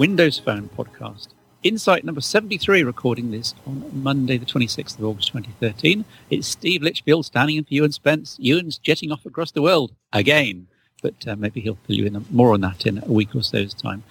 [0.00, 1.28] Windows Phone podcast.
[1.62, 6.06] Insight number 73, recording this on Monday, the 26th of August 2013.
[6.30, 8.38] It's Steve Litchfield standing in for Ewan Spence.
[8.40, 10.68] Ewan's jetting off across the world again,
[11.02, 13.74] but uh, maybe he'll fill you in more on that in a week or so's
[13.74, 14.02] time.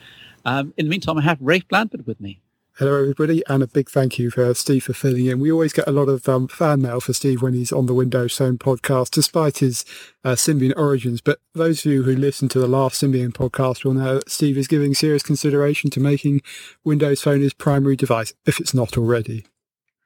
[0.46, 2.40] Um, in the meantime, I have Rafe Blandford with me.
[2.80, 5.42] Hello, everybody, and a big thank you for Steve for filling in.
[5.42, 7.94] We always get a lot of um, fan mail for Steve when he's on the
[7.94, 9.84] Windows Phone podcast, despite his
[10.24, 11.20] uh, Symbian origins.
[11.20, 14.58] But those of you who listened to the last Symbian podcast will know that Steve
[14.58, 16.42] is giving serious consideration to making
[16.86, 19.46] Windows Phone his primary device, if it's not already.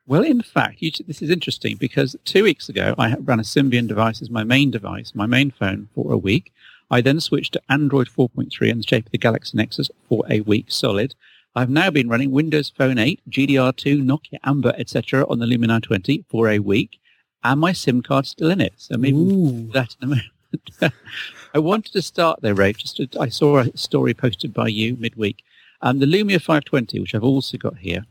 [0.07, 3.87] Well, in fact, t- this is interesting because two weeks ago I ran a Symbian
[3.87, 6.51] device as my main device, my main phone, for a week.
[6.89, 10.41] I then switched to Android 4.3 in the shape of the Galaxy Nexus for a
[10.41, 11.13] week solid.
[11.55, 15.25] I've now been running Windows Phone 8, GDR2, Nokia Amber, etc.
[15.29, 16.99] on the Lumia 20 for a week,
[17.43, 18.73] and my SIM card's still in it.
[18.77, 20.93] So maybe that in a moment.
[21.53, 22.77] I wanted to start there, Rafe.
[22.77, 25.43] Just to, I saw a story posted by you midweek.
[25.81, 28.05] Um, the Lumia 520, which I've also got here,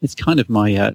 [0.00, 0.92] it's kind of my uh,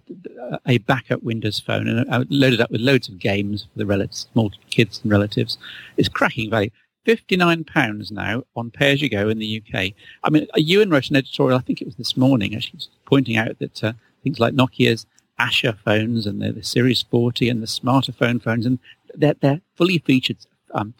[0.66, 4.28] a backup Windows phone, and I loaded up with loads of games for the relatives,
[4.34, 5.60] small kids and relatives.
[5.98, 6.72] It's cracking value.
[7.06, 9.94] £59 now on pay as you go in the UK.
[10.24, 13.60] I mean, Ewan wrote an editorial, I think it was this morning, actually, pointing out
[13.60, 15.06] that uh, things like Nokia's
[15.40, 18.80] Asha phones and the, the Series 40 and the smarter phone phones, and
[19.14, 20.38] they're, they're fully featured
[20.74, 20.94] um,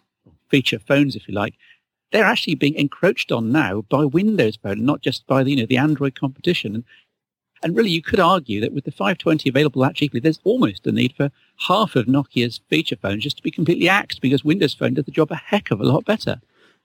[0.48, 1.54] feature phones, if you like,
[2.12, 5.66] they're actually being encroached on now by Windows Phone, not just by the, you know,
[5.66, 6.74] the Android competition.
[6.74, 6.84] And
[7.62, 10.92] and really, you could argue that with the 520 available that cheaply, there's almost a
[10.92, 11.30] need for
[11.68, 15.10] half of Nokia's feature phones just to be completely axed because Windows Phone does the
[15.10, 16.40] job a heck of a lot better.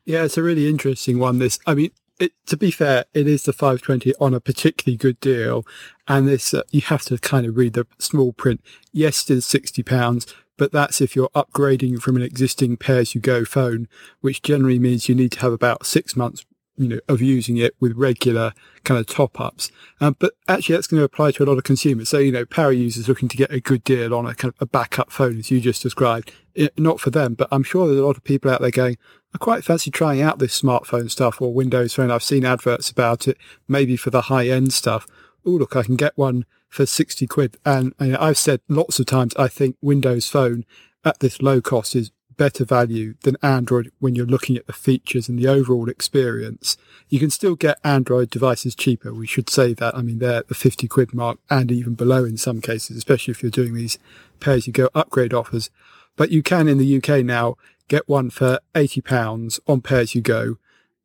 [0.06, 1.40] Yeah, it's a really interesting one.
[1.40, 5.20] This, I mean, it, to be fair, it is the 520 on a particularly good
[5.20, 5.66] deal,
[6.08, 8.62] and this uh, you have to kind of read the small print.
[8.92, 10.28] Yes, it is 60 pounds,
[10.58, 13.88] but that's if you're upgrading from an existing pay-as-you-go phone,
[14.22, 16.46] which generally means you need to have about six months
[16.78, 19.72] you know, of using it with regular kind of top ups.
[20.00, 22.10] Um, but actually that's going to apply to a lot of consumers.
[22.10, 24.62] So, you know, power users looking to get a good deal on a kind of
[24.62, 26.32] a backup phone, as you just described.
[26.54, 28.98] It, not for them, but I'm sure there's a lot of people out there going,
[29.34, 32.12] I quite fancy trying out this smartphone stuff or Windows phone.
[32.12, 35.08] I've seen adverts about it, maybe for the high end stuff.
[35.46, 37.58] Oh, look, I can get one for 60 quid.
[37.66, 40.66] And know, I've said lots of times, I think Windows phone
[41.06, 45.30] at this low cost is better value than Android when you're looking at the features
[45.30, 46.78] and the overall experience.
[47.10, 49.14] You can still get Android devices cheaper.
[49.14, 49.96] We should say that.
[49.96, 53.32] I mean, they're at the 50 quid mark and even below in some cases, especially
[53.32, 54.00] if you're doing these
[54.40, 55.70] pay as you go upgrade offers.
[56.16, 57.56] But you can in the UK now
[57.88, 60.58] get one for 80 pounds on pay as you go.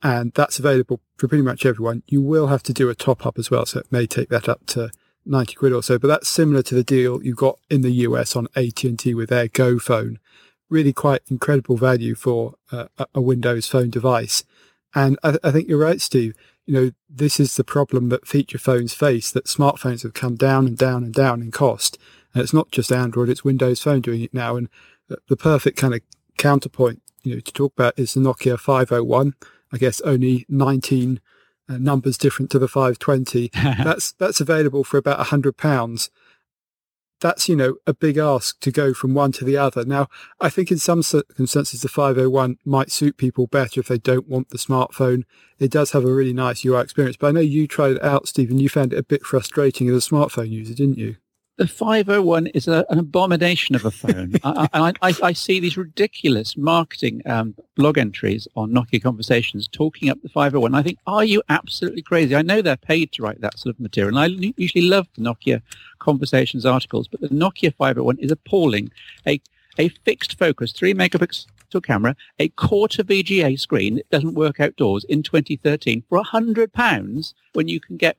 [0.03, 2.03] And that's available for pretty much everyone.
[2.06, 3.66] You will have to do a top up as well.
[3.66, 4.91] So it may take that up to
[5.26, 8.36] 90 quid or so, but that's similar to the deal you got in the US
[8.36, 10.19] on AT&T with their Go phone
[10.69, 14.44] really quite incredible value for uh, a Windows phone device.
[14.94, 16.34] And I, I, think you're right, Steve.
[16.65, 20.66] You know, this is the problem that feature phones face, that smartphones have come down
[20.66, 21.99] and down and down in cost.
[22.34, 24.56] And it's not just Android, it's Windows Phone doing it now.
[24.56, 24.69] And
[25.28, 26.00] the perfect kind of
[26.37, 29.34] counterpoint, you know, to talk about is the Nokia 501.
[29.72, 31.21] I guess only 19
[31.69, 33.50] uh, numbers different to the 520.
[33.54, 36.10] that's, that's available for about a hundred pounds
[37.21, 39.84] that's, you know, a big ask to go from one to the other.
[39.84, 40.09] Now,
[40.41, 44.50] I think in some circumstances, the 501 might suit people better if they don't want
[44.50, 45.25] the smartphone.
[45.59, 48.28] It does have a really nice UI experience, but I know you tried it out,
[48.28, 48.59] Stephen.
[48.59, 51.16] You found it a bit frustrating as a smartphone user, didn't you?
[51.56, 54.34] The 501 is a, an abomination of a phone.
[54.44, 60.11] I, I, I, I, see these ridiculous marketing um, blog entries on Nokia Conversations talking
[60.11, 60.75] up the 501.
[60.75, 62.37] I think, are you absolutely crazy?
[62.37, 65.22] I know they're paid to write that sort of material, and I usually love the
[65.22, 65.62] Nokia
[65.99, 68.91] Conversations articles, but the Nokia 501 is appalling.
[69.27, 69.41] A,
[69.78, 71.47] a fixed focus, three megapixel
[71.83, 77.34] camera, a quarter VGA screen that doesn't work outdoors in 2013 for a hundred pounds
[77.53, 78.16] when you can get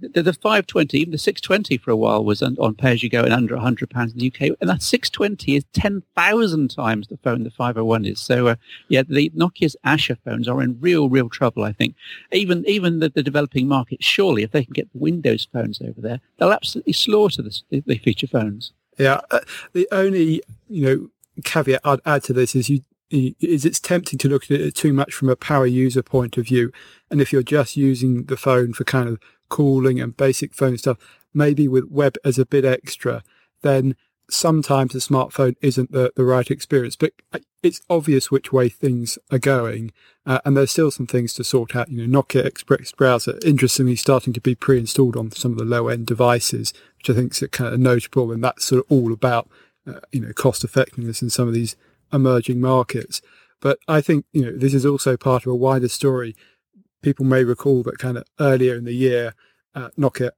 [0.00, 3.08] the, the 520, even the 620 for a while was on, on pay as you
[3.08, 4.56] go and under 100 pounds in the UK.
[4.60, 8.20] And that 620 is 10,000 times the phone the 501 is.
[8.20, 8.56] So, uh,
[8.88, 11.94] yeah, the Nokia's Asha phones are in real, real trouble, I think.
[12.32, 16.00] Even, even the, the developing market, surely if they can get the Windows phones over
[16.00, 18.72] there, they'll absolutely slaughter the, the feature phones.
[18.98, 19.20] Yeah.
[19.30, 19.40] Uh,
[19.72, 21.08] the only, you know,
[21.44, 24.92] caveat I'd add to this is you, is it's tempting to look at it too
[24.92, 26.72] much from a power user point of view.
[27.10, 30.98] And if you're just using the phone for kind of calling and basic phone stuff,
[31.34, 33.22] maybe with web as a bit extra,
[33.62, 33.96] then
[34.28, 36.96] sometimes a smartphone isn't the, the right experience.
[36.96, 37.12] But
[37.62, 39.92] it's obvious which way things are going.
[40.24, 41.90] Uh, and there's still some things to sort out.
[41.90, 45.88] You know, Nokia Express Browser, interestingly, starting to be pre-installed on some of the low
[45.88, 48.32] end devices, which I think is kind of notable.
[48.32, 49.48] And that's sort of all about,
[49.86, 51.76] uh, you know, cost effectiveness in some of these
[52.12, 53.22] emerging markets.
[53.60, 56.34] But I think, you know, this is also part of a wider story
[57.02, 59.34] people may recall that kind of earlier in the year,
[59.74, 60.30] uh, Nokia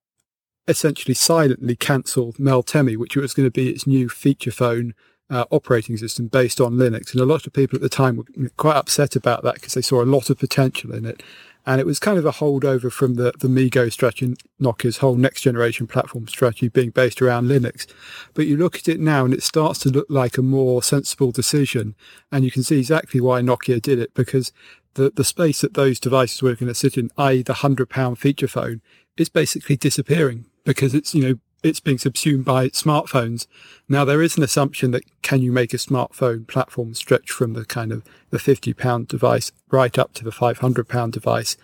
[0.66, 4.94] essentially silently cancelled Meltemi, which was going to be its new feature phone
[5.30, 7.12] uh, operating system based on Linux.
[7.12, 9.82] And a lot of people at the time were quite upset about that because they
[9.82, 11.22] saw a lot of potential in it.
[11.66, 15.42] And it was kind of a holdover from the, the MeeGo strategy, Nokia's whole next
[15.42, 17.86] generation platform strategy being based around Linux.
[18.32, 21.30] But you look at it now and it starts to look like a more sensible
[21.30, 21.94] decision.
[22.32, 24.50] And you can see exactly why Nokia did it because
[24.98, 27.42] the, the space that those devices were going to sit in, i.e.
[27.42, 28.82] the hundred pound feature phone,
[29.16, 33.46] is basically disappearing because it's, you know, it's being subsumed by smartphones.
[33.88, 37.64] Now there is an assumption that can you make a smartphone platform stretch from the
[37.64, 41.56] kind of the 50 pound device right up to the 500 pound device.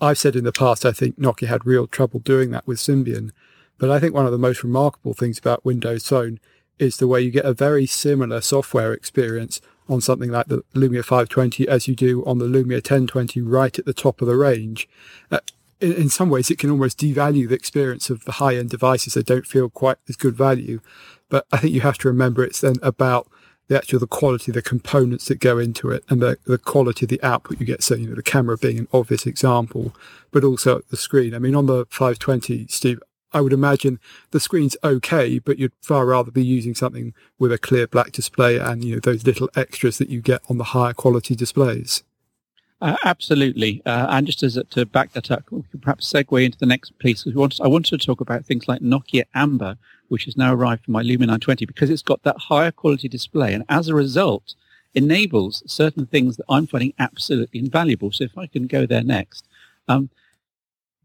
[0.00, 3.30] I've said in the past, I think Nokia had real trouble doing that with Symbian.
[3.78, 6.40] But I think one of the most remarkable things about Windows Phone
[6.78, 11.04] is the way you get a very similar software experience on something like the Lumia
[11.04, 14.88] 520 as you do on the Lumia 1020 right at the top of the range.
[15.30, 15.40] Uh,
[15.80, 19.14] in, in some ways, it can almost devalue the experience of the high end devices.
[19.14, 20.80] They don't feel quite as good value.
[21.28, 23.28] But I think you have to remember it's then about
[23.68, 27.10] the actual the quality the components that go into it and the, the quality of
[27.10, 27.82] the output you get.
[27.82, 29.94] So, you know, the camera being an obvious example,
[30.30, 31.34] but also the screen.
[31.34, 33.00] I mean, on the 520, Steve,
[33.32, 37.58] I would imagine the screen's okay, but you'd far rather be using something with a
[37.58, 40.94] clear black display and, you know, those little extras that you get on the higher
[40.94, 42.02] quality displays.
[42.80, 43.82] Uh, absolutely.
[43.84, 46.66] Uh, and just as a, to back that up, we could perhaps segue into the
[46.66, 47.24] next piece.
[47.24, 49.76] We wanted, I wanted to talk about things like Nokia Amber,
[50.08, 53.52] which has now arrived for my Lumia 920 because it's got that higher quality display.
[53.52, 54.54] And as a result,
[54.94, 58.12] enables certain things that I'm finding absolutely invaluable.
[58.12, 59.46] So if I can go there next,
[59.88, 60.10] um,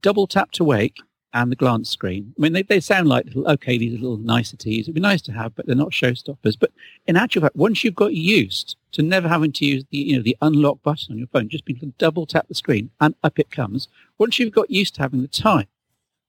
[0.01, 0.99] double tap to wake
[1.33, 2.33] and the glance screen.
[2.37, 4.85] I mean, they, they sound like little, okay, these little niceties.
[4.85, 6.57] It'd be nice to have, but they're not showstoppers.
[6.59, 6.71] But
[7.07, 10.21] in actual fact, once you've got used to never having to use the, you know,
[10.21, 13.15] the unlock button on your phone, just being able to double tap the screen and
[13.23, 13.87] up it comes.
[14.17, 15.67] Once you've got used to having the time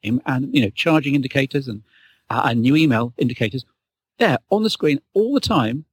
[0.03, 1.83] and, you know, charging indicators and,
[2.31, 3.65] uh, and new email indicators
[4.19, 5.85] there on the screen all the time,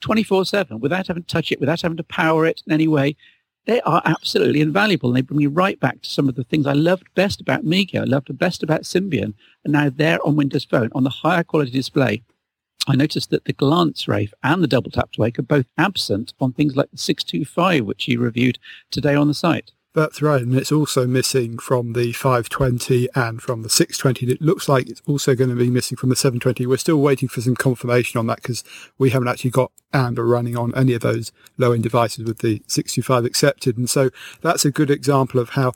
[0.00, 3.16] 24 seven, without having to touch it, without having to power it in any way,
[3.66, 5.10] they are absolutely invaluable.
[5.10, 7.64] And they bring me right back to some of the things I loved best about
[7.64, 9.34] MeeGo, I loved the best about Symbian,
[9.64, 12.22] and now they're on Windows Phone on the higher quality display.
[12.88, 16.32] I noticed that the glance Rafe and the double tap to wake are both absent
[16.40, 18.58] on things like the 625, which you reviewed
[18.90, 19.72] today on the site.
[19.92, 24.32] That's right, and it's also missing from the 520 and from the 620.
[24.32, 26.64] It looks like it's also going to be missing from the 720.
[26.64, 28.62] We're still waiting for some confirmation on that because
[28.98, 33.24] we haven't actually got Amber running on any of those low-end devices with the 625
[33.24, 33.76] accepted.
[33.76, 34.10] And so
[34.42, 35.72] that's a good example of how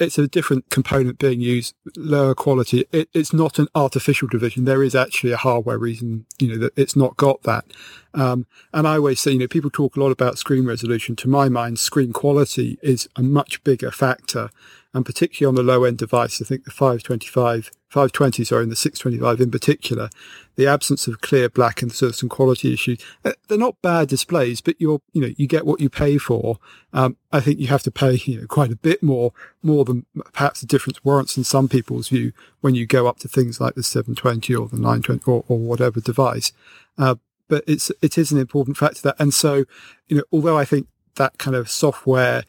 [0.00, 2.86] it's a different component being used, lower quality.
[2.90, 4.64] It, it's not an artificial division.
[4.64, 7.66] There is actually a hardware reason, you know, that it's not got that.
[8.14, 11.14] Um, and I always say, you know, people talk a lot about screen resolution.
[11.16, 14.50] To my mind, screen quality is a much bigger factor
[14.92, 18.76] and particularly on the low end device, I think the 525, 520, sorry, and the
[18.76, 20.10] 625 in particular,
[20.56, 23.00] the absence of clear black and sort of some quality issues.
[23.24, 26.58] Uh, they're not bad displays, but you're, you know, you get what you pay for.
[26.92, 29.32] Um, I think you have to pay, you know, quite a bit more,
[29.62, 33.28] more than perhaps the difference warrants in some people's view when you go up to
[33.28, 36.52] things like the 720 or the 920 or, or whatever device.
[36.98, 37.14] Uh,
[37.46, 39.16] but it's, it is an important factor that.
[39.20, 39.64] And so,
[40.08, 42.44] you know, although I think that kind of software,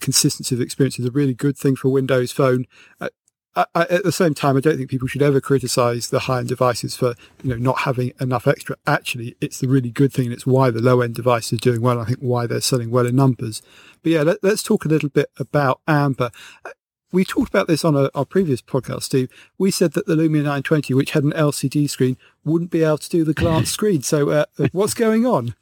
[0.00, 2.66] consistency of experience is a really good thing for Windows Phone.
[3.00, 3.08] Uh,
[3.54, 6.48] I, I, at the same time, I don't think people should ever criticize the high-end
[6.48, 8.76] devices for you know not having enough extra.
[8.86, 12.00] Actually, it's the really good thing, and it's why the low-end devices are doing well.
[12.00, 13.62] I think why they're selling well in numbers.
[14.02, 16.30] But yeah, let, us talk a little bit about Amber.
[16.64, 16.70] Uh,
[17.10, 19.30] we talked about this on a, our previous podcast, Steve.
[19.56, 23.08] We said that the Lumia 920, which had an LCD screen, wouldn't be able to
[23.08, 24.02] do the glance screen.
[24.02, 25.54] So, uh, what's going on?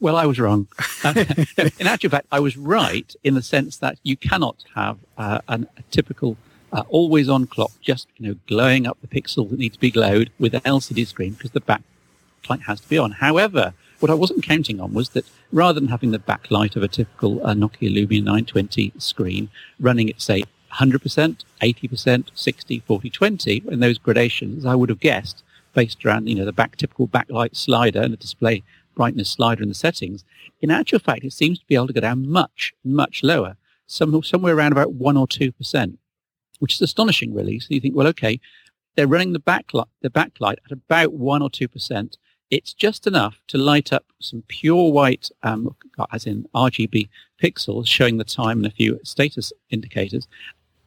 [0.00, 0.66] Well, I was wrong.
[1.04, 1.14] Uh,
[1.78, 5.68] in actual fact, I was right in the sense that you cannot have uh, an,
[5.76, 6.36] a typical
[6.72, 10.30] uh, always-on clock just you know glowing up the pixels that need to be glowed
[10.38, 13.12] with an LCD screen because the backlight has to be on.
[13.12, 16.88] However, what I wasn't counting on was that rather than having the backlight of a
[16.88, 19.48] typical uh, Nokia Lumia 920 screen
[19.78, 25.44] running at say 100%, 80%, 60, 40, 20 in those gradations, I would have guessed
[25.72, 28.62] based around you know the back typical backlight slider and the display
[28.94, 30.24] brightness slider in the settings,
[30.60, 34.22] in actual fact, it seems to be able to go down much, much lower, some,
[34.22, 35.96] somewhere around about 1 or 2%,
[36.58, 37.58] which is astonishing, really.
[37.60, 38.40] So you think, well, okay,
[38.96, 42.16] they're running the backlight, the backlight at about 1 or 2%.
[42.50, 45.74] It's just enough to light up some pure white, um,
[46.12, 47.08] as in RGB
[47.42, 50.28] pixels, showing the time and a few status indicators.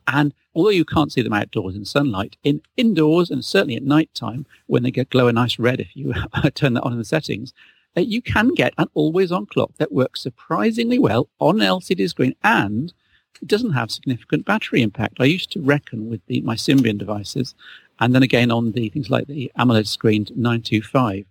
[0.07, 4.09] And although you can't see them outdoors in sunlight, in indoors and certainly at night
[4.13, 6.13] time, when they get glow a nice red if you
[6.55, 7.53] turn that on in the settings,
[7.97, 12.07] uh, you can get an always on clock that works surprisingly well on an LCD
[12.07, 12.93] screen and
[13.41, 15.17] it doesn't have significant battery impact.
[15.19, 17.55] I used to reckon with the, my Symbian devices,
[17.99, 21.25] and then again on the things like the AMOLED screen 925,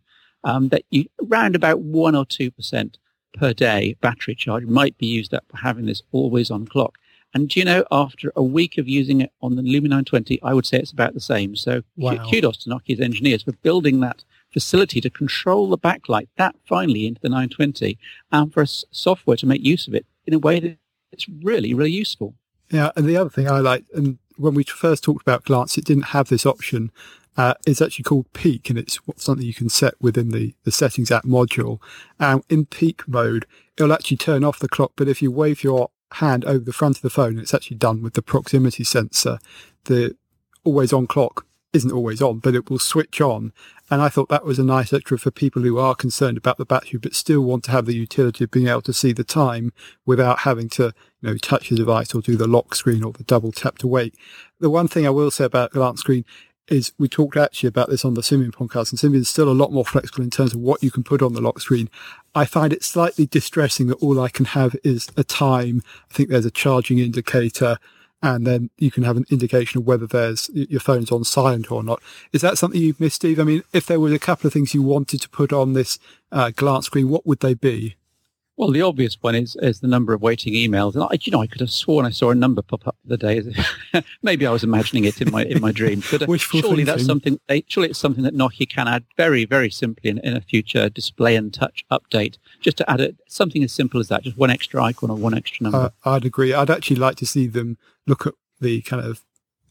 [0.44, 2.98] um, that you around about one or two percent
[3.34, 6.98] per day battery charge might be used up for having this always on clock.
[7.34, 10.64] And you know, after a week of using it on the Lumia 920, I would
[10.64, 11.56] say it's about the same.
[11.56, 12.28] So wow.
[12.30, 14.24] kudos to Nokia's engineers for building that
[14.56, 17.98] facility to control the backlight that finely into the 920
[18.32, 20.78] and for software to make use of it in a way that
[21.12, 22.34] it's really, really useful.
[22.70, 25.84] Yeah, and the other thing I like, and when we first talked about Glance, it
[25.84, 26.90] didn't have this option.
[27.36, 31.10] Uh, it's actually called peek and it's something you can set within the, the settings
[31.10, 31.78] app module.
[32.18, 33.44] And in peek mode,
[33.76, 34.92] it'll actually turn off the clock.
[34.96, 38.00] But if you wave your hand over the front of the phone, it's actually done
[38.00, 39.38] with the proximity sensor.
[39.84, 40.16] The
[40.64, 41.44] always on clock
[41.76, 43.52] isn't always on, but it will switch on.
[43.90, 46.64] And I thought that was a nice extra for people who are concerned about the
[46.64, 49.72] battery, but still want to have the utility of being able to see the time
[50.04, 53.24] without having to, you know, touch the device or do the lock screen or the
[53.24, 54.14] double tap to wait.
[54.58, 56.24] The one thing I will say about glance screen
[56.68, 59.52] is we talked actually about this on the Symbian podcast, and Symbian is still a
[59.52, 61.88] lot more flexible in terms of what you can put on the lock screen.
[62.34, 65.82] I find it slightly distressing that all I can have is a time.
[66.10, 67.78] I think there's a charging indicator,
[68.34, 71.82] and then you can have an indication of whether there's your phone's on silent or
[71.82, 72.02] not.
[72.32, 73.38] Is that something you've missed, Steve?
[73.38, 75.98] I mean, if there was a couple of things you wanted to put on this
[76.32, 77.96] uh, glance screen, what would they be?
[78.56, 81.42] Well, the obvious one is is the number of waiting emails, and I, you know,
[81.42, 83.42] I could have sworn I saw a number pop up the day.
[84.22, 86.84] Maybe I was imagining it in my in my dream, but uh, surely thinking.
[86.86, 87.38] that's something.
[87.66, 91.36] Surely it's something that Nokia can add very very simply in, in a future display
[91.36, 92.38] and touch update.
[92.60, 95.34] Just to add it, something as simple as that, just one extra icon or one
[95.34, 95.92] extra number.
[96.04, 96.54] Uh, I'd agree.
[96.54, 99.22] I'd actually like to see them look at the kind of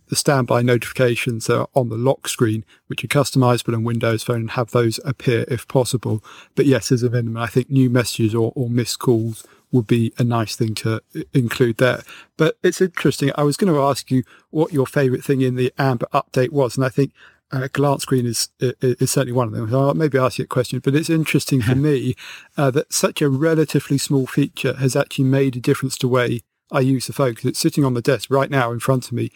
[0.07, 4.51] the standby notifications are on the lock screen, which are customizable in Windows Phone and
[4.51, 6.23] have those appear if possible.
[6.55, 10.13] But yes, as a minimum, I think new messages or, or missed calls would be
[10.17, 11.01] a nice thing to
[11.33, 12.03] include there.
[12.37, 13.31] But it's interesting.
[13.35, 16.77] I was going to ask you what your favorite thing in the Amber update was.
[16.77, 17.11] And I think
[17.51, 19.69] uh, glance screen is, is certainly one of them.
[19.69, 22.15] So I'll maybe ask you a question, but it's interesting for me
[22.57, 26.41] uh, that such a relatively small feature has actually made a difference to way
[26.71, 29.11] I use the phone because it's sitting on the desk right now in front of
[29.11, 29.31] me,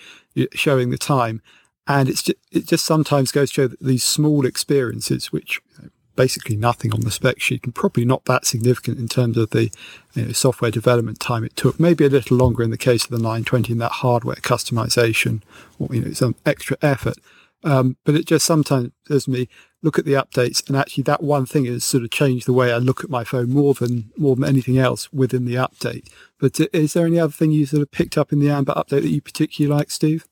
[0.54, 1.42] showing the time.
[1.88, 5.84] And it's just, it just sometimes goes to show that these small experiences, which you
[5.84, 9.52] know, basically nothing on the spec sheet and probably not that significant in terms of
[9.52, 9.72] the
[10.14, 13.12] you know, software development time it took, maybe a little longer in the case of
[13.12, 15.42] the 920 in that hardware customization
[15.80, 17.18] or, you know, some extra effort.
[17.64, 19.50] Um, but it just sometimes says me,
[19.82, 22.74] look at the updates and actually that one thing has sort of changed the way
[22.74, 26.08] I look at my phone more than more than anything else within the update.
[26.40, 28.74] But uh, is there any other thing you sort of picked up in the Amber
[28.74, 30.26] update that you particularly like, Steve?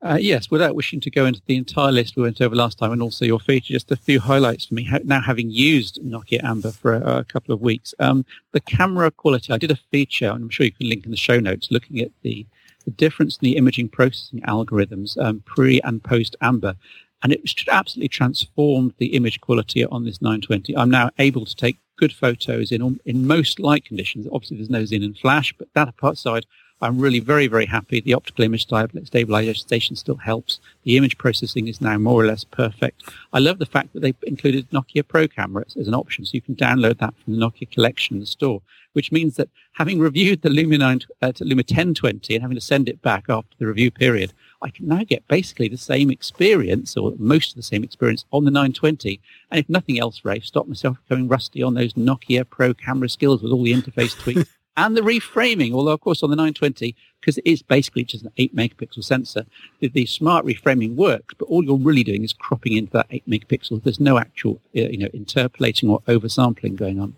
[0.00, 2.92] Uh, yes, without wishing to go into the entire list we went over last time
[2.92, 4.88] and also your feature, just a few highlights for me.
[5.02, 9.52] Now having used Nokia Amber for a, a couple of weeks, um, the camera quality,
[9.52, 11.98] I did a feature, and I'm sure you can link in the show notes, looking
[11.98, 12.46] at the,
[12.84, 16.76] the difference in the imaging processing algorithms um, pre and post Amber
[17.22, 20.76] and it absolutely transformed the image quality on this 920.
[20.76, 24.26] I'm now able to take good photos in in most light conditions.
[24.32, 26.46] Obviously, there's no Xenon flash, but that aside,
[26.80, 28.00] I'm really very, very happy.
[28.00, 30.60] The optical image stabilization still helps.
[30.84, 33.02] The image processing is now more or less perfect.
[33.32, 36.40] I love the fact that they've included Nokia Pro cameras as an option, so you
[36.40, 40.42] can download that from the Nokia collection in the store, which means that having reviewed
[40.42, 43.90] the Lumia, 9, uh, Lumia 1020 and having to send it back after the review
[43.90, 44.32] period,
[44.62, 48.44] I can now get basically the same experience or most of the same experience on
[48.44, 49.20] the 920.
[49.50, 53.42] And if nothing else, Ray, stop myself becoming rusty on those Nokia Pro camera skills
[53.42, 55.74] with all the interface tweaks and the reframing.
[55.74, 59.44] Although, of course, on the 920, because it is basically just an 8 megapixel sensor,
[59.80, 63.28] the, the, smart reframing works, but all you're really doing is cropping into that 8
[63.28, 63.82] megapixels.
[63.82, 67.16] There's no actual, uh, you know, interpolating or oversampling going on.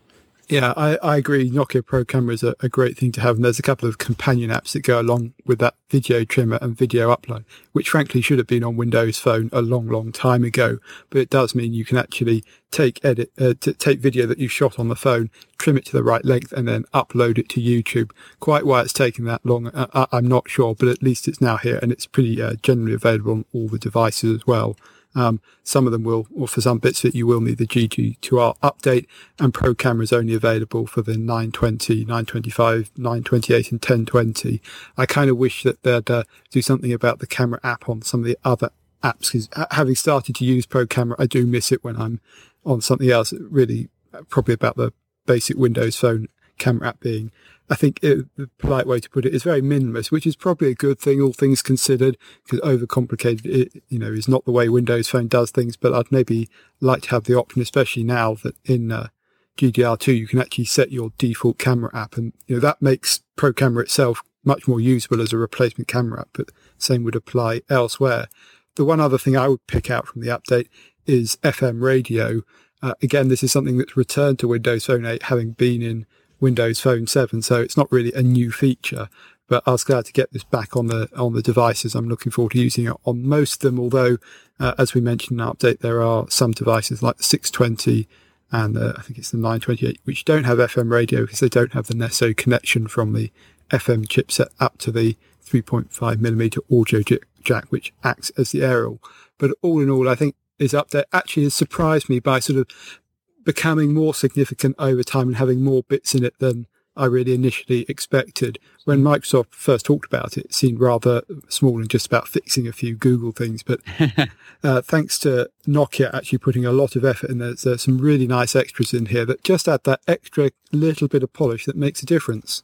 [0.50, 1.48] Yeah, I, I agree.
[1.48, 3.36] Nokia Pro camera is a, a, great thing to have.
[3.36, 6.76] And there's a couple of companion apps that go along with that video trimmer and
[6.76, 10.78] video upload, which frankly should have been on Windows Phone a long, long time ago.
[11.08, 12.42] But it does mean you can actually
[12.72, 15.92] take edit, uh, t- take video that you shot on the phone, trim it to
[15.92, 18.10] the right length and then upload it to YouTube.
[18.40, 21.58] Quite why it's taking that long, uh, I'm not sure, but at least it's now
[21.58, 24.74] here and it's pretty uh, generally available on all the devices as well.
[25.14, 28.58] Um, some of them will, or for some bits it, you will need the GDR2
[28.60, 29.06] update
[29.38, 34.62] and Pro camera is only available for the 920, 925, 928 and 1020.
[34.96, 38.20] I kind of wish that they'd uh, do something about the camera app on some
[38.20, 38.70] of the other
[39.02, 42.20] apps because having started to use Pro camera, I do miss it when I'm
[42.64, 43.32] on something else.
[43.32, 44.92] Really, uh, probably about the
[45.26, 47.32] basic Windows phone camera app being
[47.70, 50.68] I think it, the polite way to put it is very minimalist, which is probably
[50.68, 54.68] a good thing, all things considered, because overcomplicated, it, you know, is not the way
[54.68, 55.76] Windows Phone does things.
[55.76, 56.48] But I'd maybe
[56.80, 59.08] like to have the option, especially now that in uh,
[59.56, 63.52] GDR2 you can actually set your default camera app, and you know that makes Pro
[63.52, 66.30] Camera itself much more usable as a replacement camera, app.
[66.32, 68.26] but same would apply elsewhere.
[68.74, 70.68] The one other thing I would pick out from the update
[71.06, 72.42] is FM radio.
[72.82, 76.06] Uh, again, this is something that's returned to Windows Phone 8 having been in
[76.40, 79.08] Windows Phone 7, so it's not really a new feature.
[79.48, 81.96] But I was glad to get this back on the on the devices.
[81.96, 83.80] I'm looking forward to using it on most of them.
[83.80, 84.18] Although,
[84.60, 88.08] uh, as we mentioned in the update, there are some devices like the 620
[88.52, 91.86] and I think it's the 928 which don't have FM radio because they don't have
[91.86, 93.30] the necessary connection from the
[93.70, 97.02] FM chipset up to the 3.5 millimeter audio
[97.42, 99.00] jack, which acts as the aerial.
[99.38, 103.00] But all in all, I think this update actually has surprised me by sort of
[103.50, 107.84] becoming more significant over time and having more bits in it than I really initially
[107.88, 108.60] expected.
[108.84, 112.72] When Microsoft first talked about it, it seemed rather small and just about fixing a
[112.72, 113.64] few Google things.
[113.64, 113.80] But
[114.62, 118.28] uh, thanks to Nokia actually putting a lot of effort in there, there's some really
[118.28, 122.04] nice extras in here that just add that extra little bit of polish that makes
[122.04, 122.62] a difference.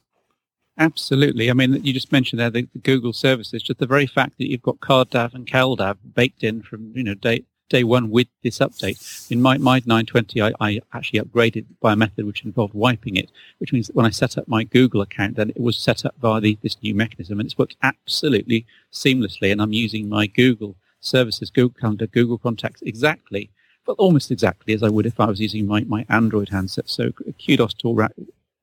[0.77, 1.49] Absolutely.
[1.49, 4.49] I mean, you just mentioned there the, the Google services, just the very fact that
[4.49, 8.59] you've got CardDAV and CalDAV baked in from, you know, day, day one with this
[8.59, 9.31] update.
[9.31, 13.29] In my, my 920, I, I, actually upgraded by a method which involved wiping it,
[13.59, 16.41] which means when I set up my Google account, then it was set up via
[16.41, 19.51] the, this new mechanism and it's worked absolutely seamlessly.
[19.51, 23.49] And I'm using my Google services, Google Calendar, Google Contacts exactly,
[23.85, 26.89] but almost exactly as I would if I was using my, my Android handset.
[26.89, 27.11] So
[27.45, 28.07] kudos to all ra-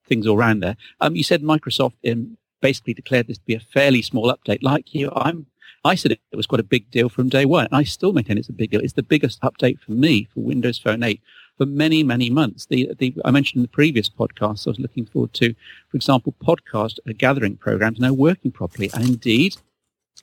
[0.07, 0.77] things all around there.
[1.01, 4.63] Um, you said Microsoft um, basically declared this to be a fairly small update.
[4.63, 5.47] Like you, I'm
[5.85, 7.67] I said it, was quite a big deal from day one.
[7.67, 8.81] And I still maintain it's a big deal.
[8.81, 11.21] It's the biggest update for me for Windows Phone 8
[11.59, 12.67] for many, many months.
[12.67, 15.55] The, the, I mentioned in the previous podcast, I was looking forward to,
[15.89, 18.91] for example, podcast gathering programs now working properly.
[18.95, 19.57] And indeed,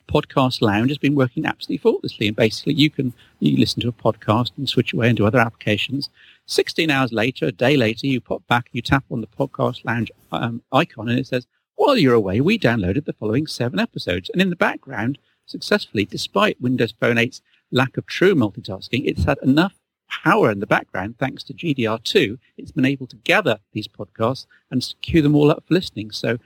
[0.08, 2.27] Podcast Lounge has been working absolutely faultlessly.
[2.27, 6.09] And basically, you can you listen to a podcast and switch away into other applications.
[6.48, 10.12] 16 hours later, a day later, you pop back, you tap on the Podcast Lounge
[10.31, 14.29] um, icon, and it says, while you're away, we downloaded the following seven episodes.
[14.29, 19.38] And in the background, successfully, despite Windows Phone 8's lack of true multitasking, it's had
[19.42, 19.74] enough
[20.24, 24.94] power in the background, thanks to GDR2, it's been able to gather these podcasts and
[25.01, 26.12] queue them all up for listening.
[26.12, 26.38] So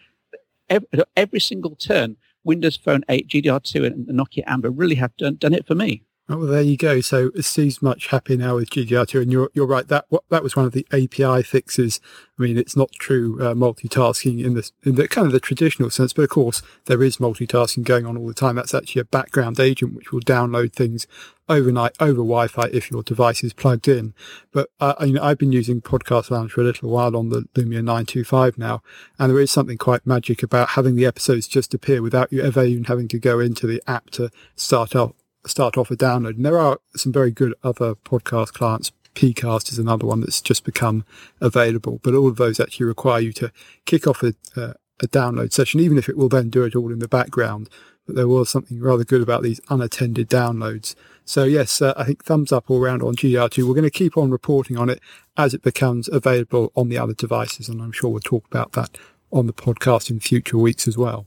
[0.69, 5.53] every, every single turn, Windows Phone 8, GDR2, and Nokia Amber really have done, done
[5.53, 6.03] it for me.
[6.27, 7.01] Oh, well, there you go.
[7.01, 9.88] So Steve's much happier now with GDR2, and you're you're right.
[9.88, 11.99] That that was one of the API fixes.
[12.39, 15.91] I mean, it's not true uh, multitasking in the in the kind of the traditional
[15.91, 18.55] sense, but of course there is multitasking going on all the time.
[18.55, 21.05] That's actually a background agent which will download things
[21.47, 24.15] overnight over Wi-Fi if your device is plugged in.
[24.51, 27.29] But uh, I, you know, I've been using Podcast Lounge for a little while on
[27.29, 28.81] the Lumia 925 now,
[29.19, 32.63] and there is something quite magic about having the episodes just appear without you ever
[32.63, 36.36] even having to go into the app to start up start off a download.
[36.36, 38.91] And there are some very good other podcast clients.
[39.15, 41.05] Pcast is another one that's just become
[41.39, 43.51] available, but all of those actually require you to
[43.86, 46.91] kick off a, uh, a download session, even if it will then do it all
[46.91, 47.69] in the background.
[48.05, 50.95] But there was something rather good about these unattended downloads.
[51.23, 53.67] So yes, uh, I think thumbs up all around on GDR2.
[53.67, 54.99] We're going to keep on reporting on it
[55.38, 57.67] as it becomes available on the other devices.
[57.67, 58.97] And I'm sure we'll talk about that
[59.31, 61.25] on the podcast in future weeks as well.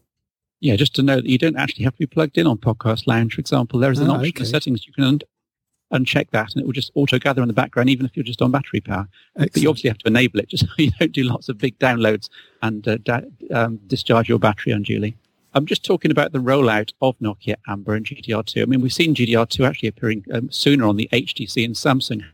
[0.60, 3.06] Yeah, just to know that you don't actually have to be plugged in on Podcast
[3.06, 3.78] Lounge, for example.
[3.78, 4.40] There is an oh, option okay.
[4.40, 5.20] in settings you can un-
[5.92, 8.42] uncheck that and it will just auto gather in the background, even if you're just
[8.42, 9.08] on battery power.
[9.36, 9.52] Excellent.
[9.52, 11.78] But you obviously have to enable it just so you don't do lots of big
[11.78, 12.28] downloads
[12.62, 13.20] and uh, da-
[13.52, 15.16] um, discharge your battery unduly.
[15.54, 18.62] I'm just talking about the rollout of Nokia Amber and GDR2.
[18.62, 22.24] I mean, we've seen GDR2 actually appearing um, sooner on the HTC and Samsung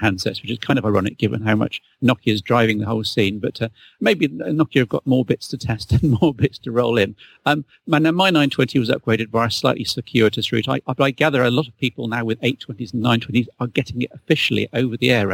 [0.00, 3.38] handsets, which is kind of ironic given how much Nokia is driving the whole scene.
[3.38, 3.68] But uh,
[4.00, 7.16] maybe Nokia have got more bits to test and more bits to roll in.
[7.46, 10.68] Um, my, my 920 was upgraded via a slightly circuitous route.
[10.68, 14.10] I, I gather a lot of people now with 820s and 920s are getting it
[14.12, 15.24] officially over the air.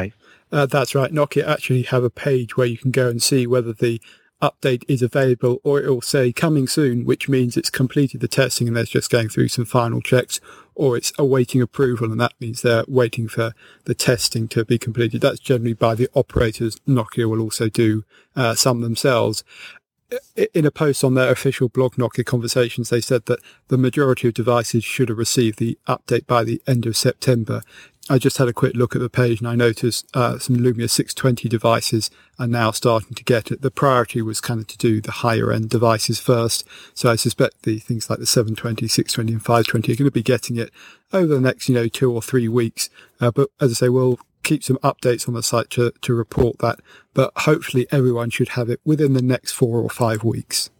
[0.52, 1.12] Uh, that's right.
[1.12, 4.00] Nokia actually have a page where you can go and see whether the
[4.40, 8.68] update is available or it will say coming soon, which means it's completed the testing
[8.68, 10.40] and they're just going through some final checks
[10.80, 13.52] or it's awaiting approval and that means they're waiting for
[13.84, 15.20] the testing to be completed.
[15.20, 16.76] That's generally by the operators.
[16.88, 18.02] Nokia will also do
[18.34, 19.44] uh, some themselves.
[20.54, 24.32] In a post on their official blog, Nokia Conversations, they said that the majority of
[24.32, 27.60] devices should have received the update by the end of September.
[28.08, 30.88] I just had a quick look at the page and I noticed uh, some Lumia
[30.88, 33.60] 620 devices are now starting to get it.
[33.60, 36.66] The priority was kind of to do the higher end devices first.
[36.94, 40.22] So I suspect the things like the 720, 620 and 520 are going to be
[40.22, 40.70] getting it
[41.12, 42.88] over the next, you know, two or three weeks.
[43.20, 46.58] Uh, but as I say, we'll keep some updates on the site to, to report
[46.58, 46.80] that.
[47.12, 50.70] But hopefully everyone should have it within the next four or five weeks.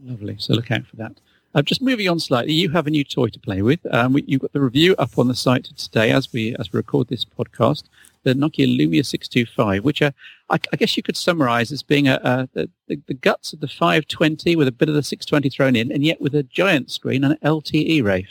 [0.00, 0.36] Lovely.
[0.38, 1.18] So look out for that.
[1.54, 3.80] Uh, just moving on slightly, you have a new toy to play with.
[3.92, 6.76] Um, we, you've got the review up on the site today as we as we
[6.76, 7.84] record this podcast.
[8.24, 10.10] The Nokia Lumia 625, which uh,
[10.50, 13.68] I, I, guess you could summarize as being a, a the, the, guts of the
[13.68, 17.24] 520 with a bit of the 620 thrown in, and yet with a giant screen
[17.24, 18.28] and an LTE, Rafe.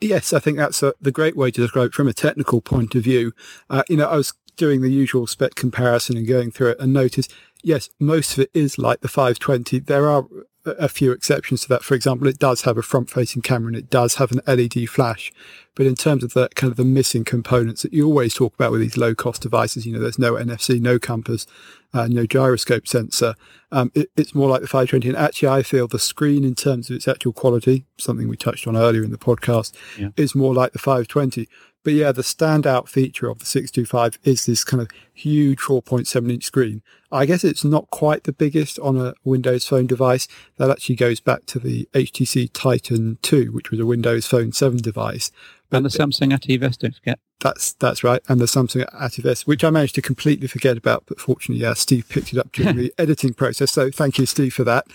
[0.00, 2.94] Yes, I think that's a, the great way to describe it from a technical point
[2.94, 3.32] of view.
[3.68, 6.92] Uh, you know, I was doing the usual spec comparison and going through it and
[6.92, 9.80] noticed, yes, most of it is like the 520.
[9.80, 10.26] There are
[10.64, 11.82] a few exceptions to that.
[11.82, 14.88] For example, it does have a front facing camera and it does have an LED
[14.88, 15.32] flash.
[15.74, 18.72] But in terms of the kind of the missing components that you always talk about
[18.72, 21.46] with these low cost devices, you know, there's no NFC, no compass,
[21.94, 23.34] uh, no gyroscope sensor.
[23.72, 25.08] Um, it, it's more like the 520.
[25.08, 28.66] And actually, I feel the screen in terms of its actual quality, something we touched
[28.66, 30.08] on earlier in the podcast, yeah.
[30.16, 31.48] is more like the 520.
[31.82, 36.44] But yeah, the standout feature of the 625 is this kind of huge 4.7 inch
[36.44, 36.82] screen.
[37.10, 40.28] I guess it's not quite the biggest on a Windows Phone device.
[40.58, 44.78] That actually goes back to the HTC Titan 2, which was a Windows Phone 7
[44.78, 45.32] device.
[45.70, 47.18] But and the Samsung ATIV don't forget.
[47.38, 51.20] That's that's right, and the Samsung ATIV which I managed to completely forget about, but
[51.20, 53.72] fortunately, yeah, Steve picked it up during the editing process.
[53.72, 54.86] So thank you, Steve, for that.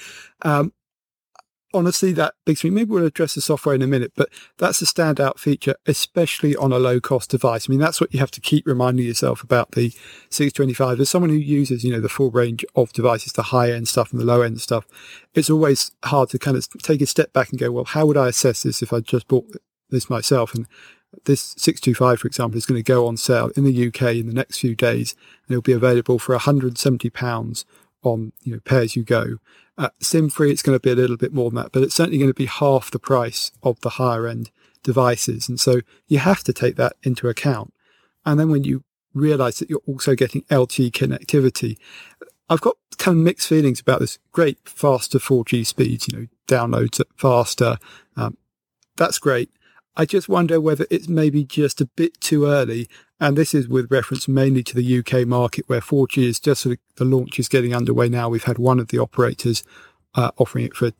[0.44, 0.74] Um,
[1.76, 4.86] honestly, that big screen, maybe we'll address the software in a minute, but that's a
[4.86, 7.70] standout feature, especially on a low cost device.
[7.70, 9.90] I mean, that's what you have to keep reminding yourself about the
[10.30, 11.00] 625.
[11.00, 14.12] As someone who uses, you know, the full range of devices, the high end stuff
[14.12, 14.86] and the low end stuff,
[15.34, 18.18] it's always hard to kind of take a step back and go, well, how would
[18.18, 19.46] I assess this if I just bought
[19.90, 20.56] this myself?
[20.56, 20.68] And
[21.26, 24.34] this 625, for example, is going to go on sale in the UK in the
[24.34, 25.16] next few days
[25.48, 27.66] and it'll be available for 170 pounds
[28.04, 29.38] on, you know, pay as you go.
[29.78, 31.96] Uh, SIM free, it's going to be a little bit more than that, but it's
[31.96, 34.50] certainly going to be half the price of the higher end
[34.84, 35.50] devices.
[35.50, 37.74] And so you have to take that into account.
[38.26, 38.84] And then when you
[39.14, 41.78] realize that you're also getting LTE connectivity,
[42.50, 44.20] I've got kind of mixed feelings about this.
[44.32, 47.78] Great, faster 4G speeds, you know, downloads faster.
[48.16, 48.38] Um,
[48.96, 49.50] that's great.
[49.98, 52.90] I just wonder whether it's maybe just a bit too early.
[53.20, 56.74] And this is with reference mainly to the UK market where 4G is just sort
[56.74, 58.28] of the launch is getting underway now.
[58.28, 59.64] We've had one of the operators
[60.16, 60.92] uh, offering it for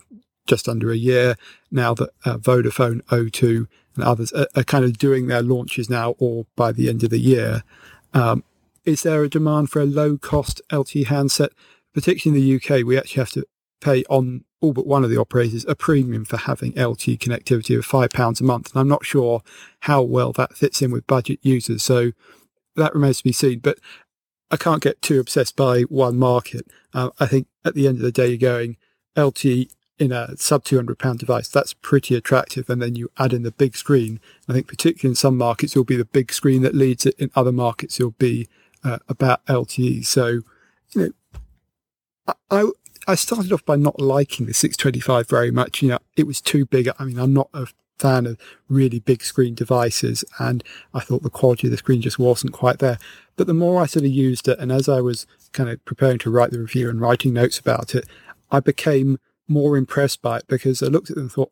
[0.48, 1.36] just under a year
[1.72, 6.16] now that uh, Vodafone, O2 and others are, are, kind of doing their launches now
[6.20, 7.64] or by the end of the year.
[8.14, 8.44] Um,
[8.86, 11.52] is there a demand for a low cost LTE handset?
[11.94, 13.46] Particularly in the UK, we actually have to
[13.86, 17.86] pay on all but one of the operators a premium for having LTE connectivity of
[17.86, 18.72] £5 a month.
[18.72, 19.44] And I'm not sure
[19.82, 21.84] how well that fits in with budget users.
[21.84, 22.12] So
[22.76, 23.60] that remains to be seen.
[23.60, 23.78] But
[24.50, 26.66] I can't get too obsessed by one market.
[26.94, 28.78] Uh, I think at the end of the day, you're going
[29.16, 31.48] LTE in a sub £200 device.
[31.48, 32.70] That's pretty attractive.
[32.70, 34.20] And then you add in the big screen.
[34.50, 37.16] I think particularly in some markets, it'll be the big screen that leads it.
[37.20, 38.48] In other markets, it'll be
[38.84, 40.06] uh, about LTE.
[40.06, 40.42] So,
[40.94, 41.12] you know,
[42.50, 42.72] I,
[43.08, 45.82] I started off by not liking the 625 very much.
[45.82, 46.90] You know, it was too big.
[46.98, 47.68] I mean, I'm not a
[48.00, 48.38] fan of
[48.68, 50.64] really big screen devices and
[50.94, 52.98] I thought the quality of the screen just wasn't quite there.
[53.36, 56.20] But the more I sort of used it and as I was kind of preparing
[56.20, 58.06] to write the review and writing notes about it,
[58.52, 61.52] I became more impressed by it because I looked at them and thought,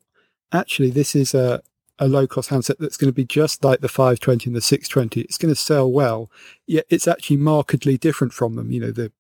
[0.52, 1.62] actually, this is a,
[2.00, 5.22] a low cost handset that's going to be just like the 520 and the 620.
[5.22, 6.30] It's going to sell well,
[6.66, 8.72] yet it's actually markedly different from them.
[8.72, 9.12] You know, the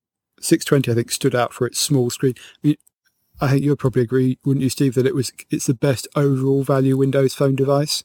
[0.43, 2.33] 620, I think, stood out for its small screen.
[2.37, 2.75] I, mean,
[3.41, 6.63] I think you'd probably agree, wouldn't you, Steve, that it was it's the best overall
[6.63, 8.03] value Windows Phone device?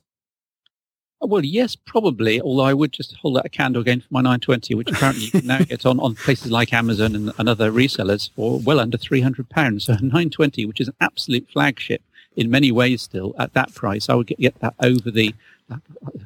[1.20, 2.40] Oh, well, yes, probably.
[2.40, 5.30] Although I would just hold out a candle again for my 920, which apparently you
[5.32, 8.96] can now get on, on places like Amazon and, and other resellers for well under
[8.96, 9.84] 300 pounds.
[9.84, 12.02] So 920, which is an absolute flagship
[12.36, 15.34] in many ways still at that price, I would get, get that over the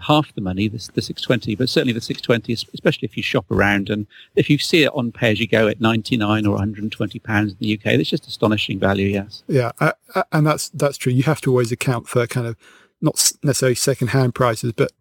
[0.00, 3.90] half the money, the, the 620, but certainly the 620, especially if you shop around
[3.90, 7.52] and if you see it on pay as you go at 99 or 120 pounds
[7.52, 9.08] in the UK, it's just astonishing value.
[9.08, 9.42] Yes.
[9.48, 9.72] Yeah.
[9.80, 11.12] Uh, uh, and that's, that's true.
[11.12, 12.56] You have to always account for kind of
[13.00, 14.92] not necessarily second hand prices, but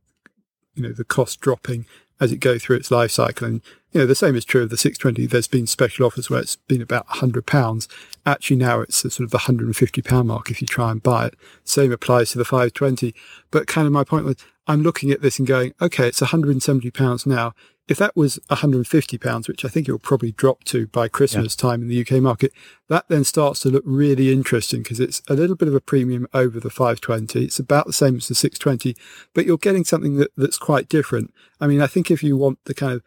[0.76, 1.86] you know, the cost dropping
[2.20, 3.48] as it goes through its life cycle.
[3.48, 5.26] And, you know, the same is true of the 620.
[5.26, 7.88] There's been special offers where it's been about £100.
[8.26, 11.36] Actually, now it's sort of the £150 mark if you try and buy it.
[11.66, 13.14] Same applies to the 520.
[13.50, 17.26] But kind of my point was, I'm looking at this and going, okay, it's £170
[17.26, 17.54] now.
[17.88, 21.70] If that was £150, which I think it will probably drop to by Christmas yeah.
[21.70, 22.54] time in the UK market,
[22.88, 26.28] that then starts to look really interesting because it's a little bit of a premium
[26.34, 27.44] over the 520.
[27.44, 28.96] It's about the same as the 620,
[29.34, 31.34] but you're getting something that, that's quite different.
[31.60, 33.04] I mean, I think if you want the kind of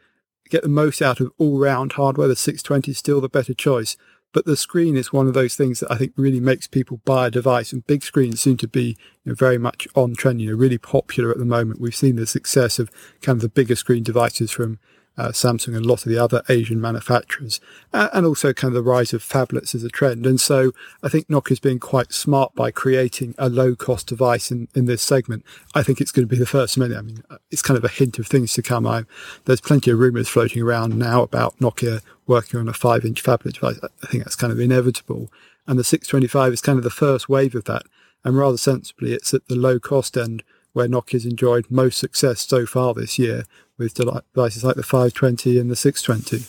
[0.51, 3.97] get the most out of all round hardware, the 620 is still the better choice.
[4.33, 7.29] But the screen is one of those things that I think really makes people buy
[7.29, 10.41] a device, and big screens seem to be you know, very much on trend.
[10.41, 11.81] You know, really popular at the moment.
[11.81, 12.91] We've seen the success of
[13.23, 14.81] kind of the bigger screen devices from
[15.17, 17.61] uh, Samsung and a lot of the other Asian manufacturers,
[17.93, 20.27] uh, and also kind of the rise of phablets as a trend.
[20.27, 20.73] And so
[21.03, 25.03] I think Nokia's been quite smart by creating a low cost device in, in this
[25.03, 25.45] segment.
[25.75, 26.97] I think it's going to be the first many.
[26.97, 28.87] I mean, it's kind of a hint of things to come.
[28.87, 29.05] I,
[29.45, 33.55] there's plenty of rumors floating around now about Nokia working on a five inch phablet
[33.55, 33.79] device.
[33.83, 35.31] I think that's kind of inevitable.
[35.67, 37.85] And the 625 is kind of the first wave of that.
[38.25, 42.67] And rather sensibly, it's at the low cost end where Nokia's enjoyed most success so
[42.67, 43.45] far this year
[43.79, 46.45] with devices like the 520 and the 620.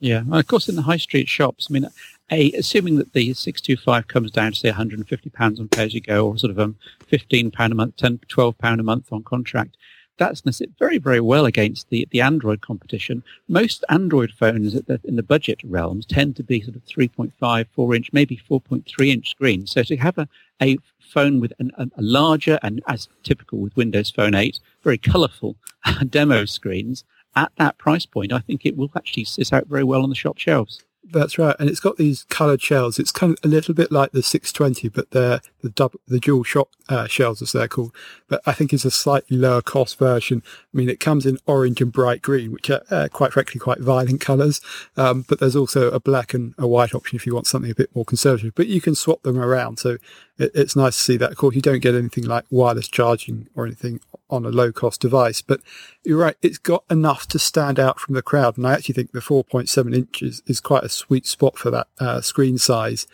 [0.00, 1.86] Yeah, and of course, in the high street shops, I mean,
[2.30, 6.00] a assuming that the 625 comes down to say 150 pounds on pay as you
[6.00, 9.22] go, or sort of um 15 pound a month, 10, 12 pound a month on
[9.22, 9.76] contract,
[10.20, 13.24] that's going to sit very, very well against the, the Android competition.
[13.48, 17.94] Most Android phones the, in the budget realms tend to be sort of 3.5, 4
[17.94, 19.72] inch, maybe 4.3 inch screens.
[19.72, 20.28] So to have a,
[20.62, 25.56] a phone with an, a larger and as typical with Windows Phone 8, very colourful
[26.08, 27.02] demo screens
[27.34, 30.14] at that price point, I think it will actually sit out very well on the
[30.14, 30.84] shop shelves.
[31.12, 32.98] That's right, and it's got these coloured shells.
[32.98, 36.44] It's kind of a little bit like the 620, but they're the double, the dual
[36.44, 37.92] shot uh, shells, as they're called.
[38.28, 40.42] But I think it's a slightly lower cost version.
[40.46, 43.80] I mean, it comes in orange and bright green, which are uh, quite frankly quite
[43.80, 44.60] violent colours.
[44.96, 47.74] Um, but there's also a black and a white option if you want something a
[47.74, 48.54] bit more conservative.
[48.54, 49.98] But you can swap them around, so
[50.40, 51.30] it, it's nice to see that.
[51.30, 55.00] Of course, you don't get anything like wireless charging or anything on a low cost
[55.00, 55.42] device.
[55.42, 55.60] But
[56.02, 58.56] you're right, it's got enough to stand out from the crowd.
[58.56, 62.20] And I actually think the 4.7 inches is quite a sweet spot for that uh,
[62.20, 63.06] screen size.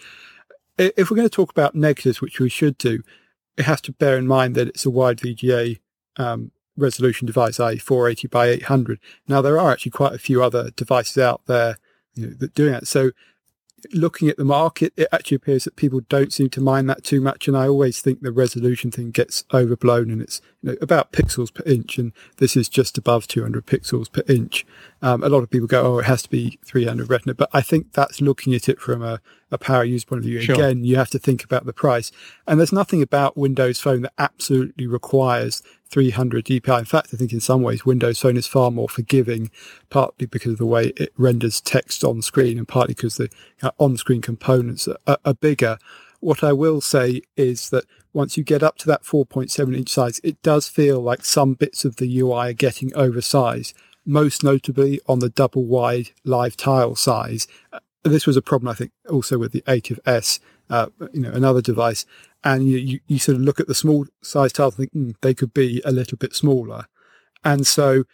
[0.79, 3.03] If we're going to talk about negatives, which we should do,
[3.57, 5.81] it has to bear in mind that it's a wide VGA
[6.19, 7.79] um, resolution device, i.e.
[7.79, 9.01] 480 by 800.
[9.27, 11.79] Now, there are actually quite a few other devices out there
[12.15, 12.87] you know, that doing that.
[12.87, 13.13] So
[13.93, 17.21] looking at the market, it actually appears that people don't seem to mind that too
[17.21, 17.49] much.
[17.49, 21.53] And I always think the resolution thing gets overblown and it's you know, about pixels
[21.53, 21.99] per inch.
[21.99, 24.67] And this is just above 200 pixels per inch.
[25.03, 27.35] Um, a lot of people go, oh, it has to be 300 retina.
[27.35, 29.21] But I think that's looking at it from a,
[29.51, 30.41] a power use point of view.
[30.41, 30.55] Sure.
[30.55, 32.13] Again, you have to think about the price.
[32.47, 36.79] And there's nothing about Windows Phone that absolutely requires 300 DPI.
[36.79, 39.51] In fact, I think in some ways Windows Phone is far more forgiving,
[39.91, 43.29] partly because of the way it renders text on screen and partly because the
[43.63, 45.79] uh, on-screen components are, are, bigger.
[46.21, 50.21] What I will say is that once you get up to that 4.7 inch size,
[50.25, 55.21] it does feel like some bits of the UI are getting oversized, most notably on
[55.21, 57.47] the double wide live tile size.
[57.73, 61.61] Uh, this was a problem, I think, also with the 8S, uh, you know, another
[61.61, 62.07] device
[62.47, 65.21] and you, you, you, sort of look at the small size tiles and think mm,
[65.21, 66.87] they could be a little bit smaller.
[67.45, 68.05] And so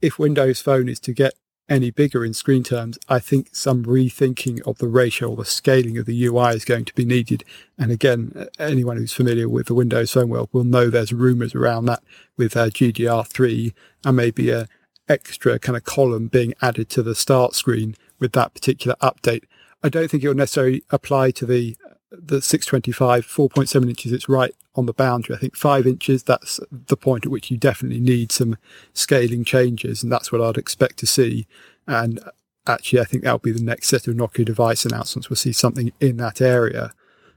[0.00, 1.34] if Windows Phone is to get
[1.68, 5.98] any bigger in screen terms, I think some rethinking of the ratio or the scaling
[5.98, 7.44] of the UI is going to be needed.
[7.78, 11.84] And again, anyone who's familiar with the Windows Phone world will know there's rumors around
[11.84, 12.02] that
[12.38, 13.74] with uh, GDR3
[14.06, 14.68] and maybe a
[15.06, 19.44] extra kind of column being added to the start screen with that particular update.
[19.82, 21.76] I don't think it will necessarily apply to the
[22.12, 25.36] the 625, 4.7 inches, it's right on the boundary.
[25.36, 28.56] I think five inches, that's the point at which you definitely need some
[28.92, 30.02] scaling changes.
[30.02, 31.46] And that's what I'd expect to see.
[31.86, 32.20] And
[32.66, 35.28] actually, I think that'll be the next set of Nokia device announcements.
[35.28, 36.92] We'll see something in that area.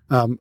[0.10, 0.40] Um,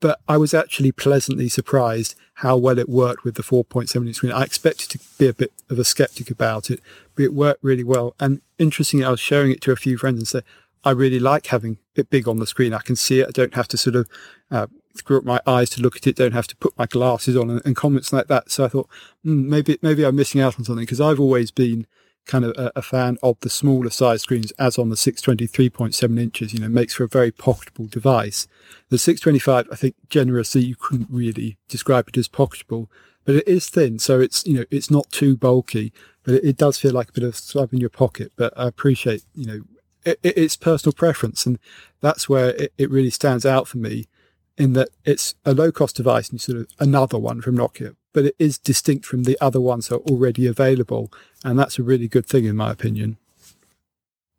[0.00, 4.32] but I was actually pleasantly surprised how well it worked with the 4.7 inch screen.
[4.32, 6.80] I expected to be a bit of a skeptic about it,
[7.14, 8.14] but it worked really well.
[8.20, 10.44] And interestingly, I was showing it to a few friends and said,
[10.84, 12.74] I really like having it big on the screen.
[12.74, 13.28] I can see it.
[13.28, 14.08] I don't have to sort of
[14.50, 16.16] uh, screw up my eyes to look at it.
[16.16, 18.50] Don't have to put my glasses on and, and comments like that.
[18.50, 18.88] So I thought
[19.24, 21.86] mm, maybe maybe I'm missing out on something because I've always been
[22.26, 26.18] kind of a, a, fan of the smaller size screens as on the 620 3.7
[26.18, 26.54] inches.
[26.54, 28.46] You know, makes for a very pocketable device.
[28.88, 32.88] The 625, I think generously you couldn't really describe it as pocketable,
[33.24, 35.92] but it is thin, so it's you know it's not too bulky,
[36.24, 38.32] but it, it does feel like a bit of slab in your pocket.
[38.36, 39.60] But I appreciate you know
[40.04, 41.46] it, it's personal preference.
[41.46, 41.58] And
[42.00, 44.06] that's where it, it really stands out for me
[44.56, 48.24] in that it's a low cost device and sort of another one from Nokia, but
[48.24, 51.12] it is distinct from the other ones that are already available.
[51.44, 53.16] And that's a really good thing, in my opinion.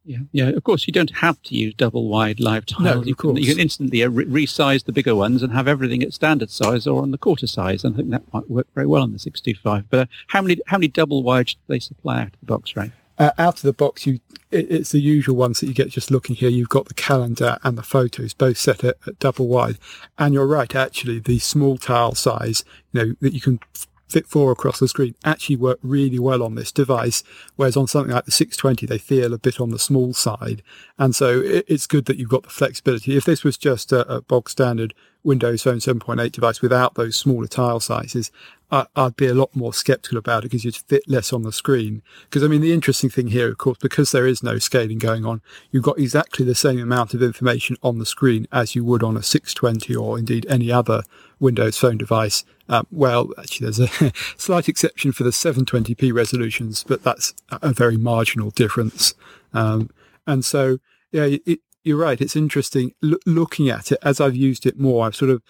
[0.05, 0.49] Yeah, yeah.
[0.49, 2.83] Of course, you don't have to use double wide live tiles.
[2.83, 6.03] No, you, can, you can instantly uh, re- resize the bigger ones and have everything
[6.03, 7.83] at standard size or on the quarter size.
[7.83, 9.89] And I think that might work very well on the 625.
[9.89, 12.75] But uh, how many how many double wide do they supply out of the box,
[12.75, 12.91] right?
[13.17, 14.19] Uh, out of the box, you
[14.51, 16.49] it, it's the usual ones that you get just looking here.
[16.49, 19.77] You've got the calendar and the photos both set at, at double wide,
[20.17, 20.73] and you're right.
[20.75, 23.59] Actually, the small tile size, you know, that you can
[24.07, 27.23] fit four across the screen actually work really well on this device.
[27.55, 30.61] Whereas on something like the 620, they feel a bit on the small side.
[30.97, 33.17] And so it, it's good that you've got the flexibility.
[33.17, 34.93] If this was just a, a bog standard
[35.25, 38.31] Windows Phone 7.8 device without those smaller tile sizes,
[38.71, 41.51] I, would be a lot more skeptical about it because you'd fit less on the
[41.51, 42.01] screen.
[42.23, 45.25] Because I mean, the interesting thing here, of course, because there is no scaling going
[45.25, 49.03] on, you've got exactly the same amount of information on the screen as you would
[49.03, 51.03] on a 620 or indeed any other
[51.39, 52.45] Windows Phone device.
[52.69, 57.97] Um, well, actually, there's a slight exception for the 720p resolutions, but that's a very
[57.97, 59.13] marginal difference.
[59.53, 59.89] Um,
[60.27, 60.79] and so,
[61.11, 62.19] yeah, it, you're right.
[62.19, 65.05] It's interesting L- looking at it as I've used it more.
[65.05, 65.41] I've sort of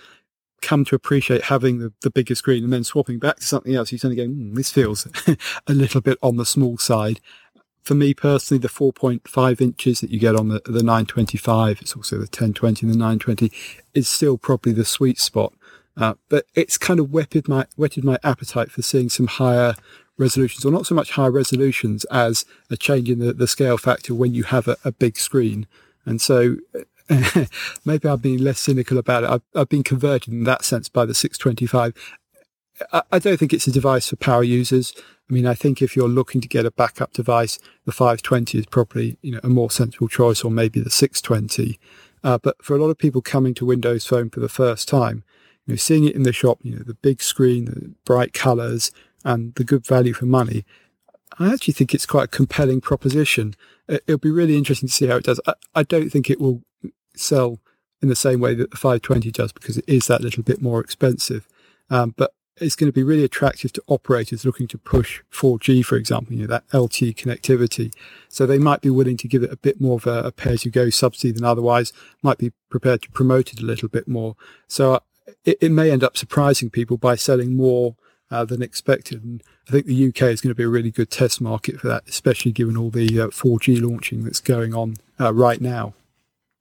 [0.62, 3.91] come to appreciate having the, the bigger screen and then swapping back to something else.
[3.91, 5.08] You suddenly go, mm, this feels
[5.67, 7.21] a little bit on the small side.
[7.84, 12.15] For me personally, the 4.5 inches that you get on the, the 925, it's also
[12.15, 13.52] the 1020 and the 920,
[13.93, 15.54] is still probably the sweet spot.
[15.95, 19.76] Uh, but it's kind of whetted my, whetted my appetite for seeing some higher
[20.17, 24.15] resolutions, or not so much higher resolutions as a change in the, the scale factor
[24.15, 25.67] when you have a, a big screen.
[26.06, 26.58] And so
[27.86, 29.30] maybe I've been less cynical about it.
[29.30, 31.94] I've, I've been converted in that sense by the 625.
[32.91, 34.94] I, I don't think it's a device for power users.
[35.30, 38.65] I mean, I think if you're looking to get a backup device, the 520 is
[38.65, 41.80] probably, you know, a more sensible choice or maybe the 620.
[42.24, 45.24] Uh, but for a lot of people coming to Windows Phone for the first time,
[45.65, 48.91] you know, seeing it in the shop, you know, the big screen, the bright colors
[49.24, 50.65] and the good value for money,
[51.39, 53.56] I actually think it's quite a compelling proposition.
[53.88, 55.39] It'll be really interesting to see how it does.
[55.45, 56.62] I, I don't think it will
[57.15, 57.60] sell
[58.02, 60.80] in the same way that the 520 does because it is that little bit more
[60.80, 61.48] expensive.
[61.89, 65.98] Um, but it's going to be really attractive to operators looking to push 4G, for
[65.98, 67.93] example, you know, that LTE connectivity.
[68.30, 70.54] So they might be willing to give it a bit more of a, a pay
[70.54, 74.08] as you go subsidy than otherwise, might be prepared to promote it a little bit
[74.08, 74.36] more.
[74.67, 75.00] So uh,
[75.43, 77.95] it, it may end up surprising people by selling more
[78.36, 79.24] uh, than expected.
[79.24, 81.88] And I think the UK is going to be a really good test market for
[81.88, 85.93] that, especially given all the uh, 4G launching that's going on uh, right now.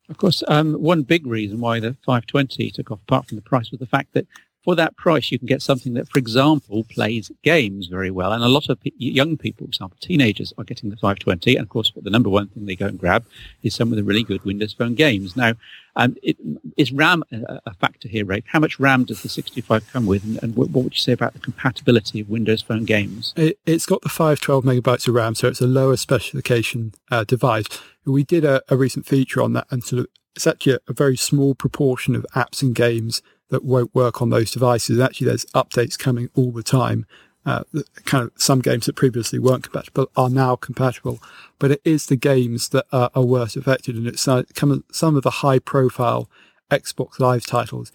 [0.09, 3.71] Of course, um, one big reason why the 520 took off, apart from the price,
[3.71, 4.27] was the fact that
[4.65, 8.33] for that price, you can get something that, for example, plays games very well.
[8.33, 11.57] And a lot of young people, for example, teenagers, are getting the 520.
[11.57, 13.27] And of course, the number one thing they go and grab
[13.63, 15.37] is some of the really good Windows Phone games.
[15.37, 15.53] Now,
[15.97, 16.39] um, it,
[16.77, 18.45] is RAM a, a, factor here, Rafe?
[18.47, 20.25] How much RAM does the 65 come with?
[20.25, 23.35] And, and what, what, would you say about the compatibility of Windows Phone games?
[23.37, 27.67] It, has got the 512 megabytes of RAM, so it's a lower specification uh, device.
[28.05, 30.93] We did a, a recent feature on that and sort of it's actually a, a,
[30.93, 34.99] very small proportion of apps and games that won't work on those devices.
[34.99, 37.07] Actually, there's updates coming all the time.
[37.47, 37.63] Uh,
[38.07, 41.23] kind of some games that previously weren't compatible are now compatible,
[41.59, 44.45] but it is the games that are, are worst affected, and it's uh,
[44.91, 46.29] some of the high-profile
[46.71, 47.93] Xbox Live titles.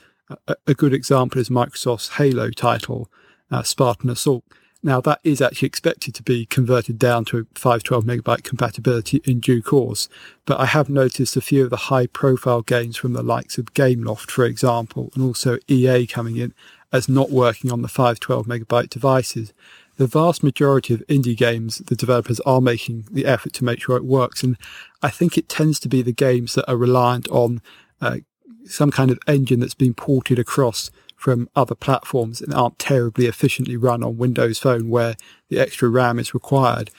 [0.48, 3.10] A, a, good example is Microsoft's Halo title,
[3.50, 4.44] uh, Spartan Assault.
[4.82, 9.62] Now that is actually expected to be converted down to 512 megabyte compatibility in due
[9.62, 10.08] course,
[10.46, 13.74] but I have noticed a few of the high profile games from the likes of
[13.74, 16.54] Gameloft, for example, and also EA coming in
[16.94, 19.54] as not working on the 512 megabyte devices.
[19.98, 23.98] The vast majority of indie games, the developers are making the effort to make sure
[23.98, 24.44] it works.
[24.44, 24.56] And
[25.04, 27.62] I think it tends to be the games that are reliant on
[28.00, 28.20] uh,
[28.65, 33.75] some kind of engine that's been ported across from other platforms and aren't terribly efficiently
[33.75, 35.15] run on Windows Phone where
[35.49, 36.91] the extra RAM is required.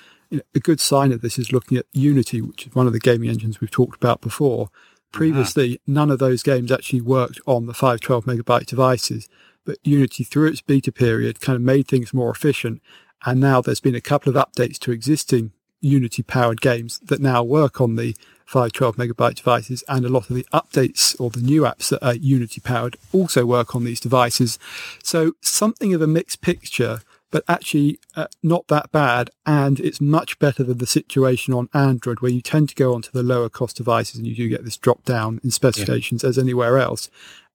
[0.54, 3.30] A good sign of this is looking at Unity, which is one of the gaming
[3.30, 4.68] engines we've talked about before.
[5.10, 5.78] Previously, uh-huh.
[5.86, 9.26] none of those games actually worked on the 512 megabyte devices,
[9.64, 12.82] but Unity, through its beta period, kind of made things more efficient.
[13.24, 17.42] And now there's been a couple of updates to existing Unity powered games that now
[17.42, 18.14] work on the
[18.50, 22.16] 512 megabyte devices and a lot of the updates or the new apps that are
[22.16, 24.58] Unity powered also work on these devices.
[25.04, 29.30] So something of a mixed picture, but actually uh, not that bad.
[29.46, 33.12] And it's much better than the situation on Android where you tend to go onto
[33.12, 36.30] the lower cost devices and you do get this drop down in specifications yeah.
[36.30, 37.08] as anywhere else.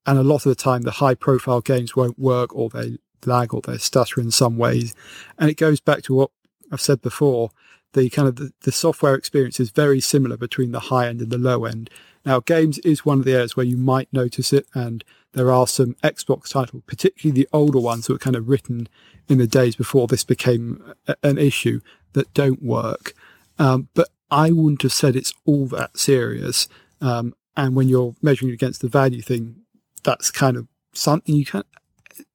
[0.06, 3.54] And a lot of the time the high profile games won't work or they lag
[3.54, 4.96] or they stutter in some ways.
[5.38, 6.32] And it goes back to what
[6.72, 7.52] I've said before
[7.96, 11.32] the kind of the, the, software experience is very similar between the high end and
[11.32, 11.90] the low end.
[12.26, 15.66] Now, games is one of the areas where you might notice it, and there are
[15.66, 18.90] some Xbox titles, particularly the older ones that were kind of written
[19.30, 21.80] in the days before this became a, an issue
[22.14, 23.14] that don't work.
[23.58, 26.68] Um, but I wouldn't have said it's all that serious.
[27.00, 29.56] Um, and when you're measuring it against the value thing,
[30.04, 31.64] that's kind of something you can.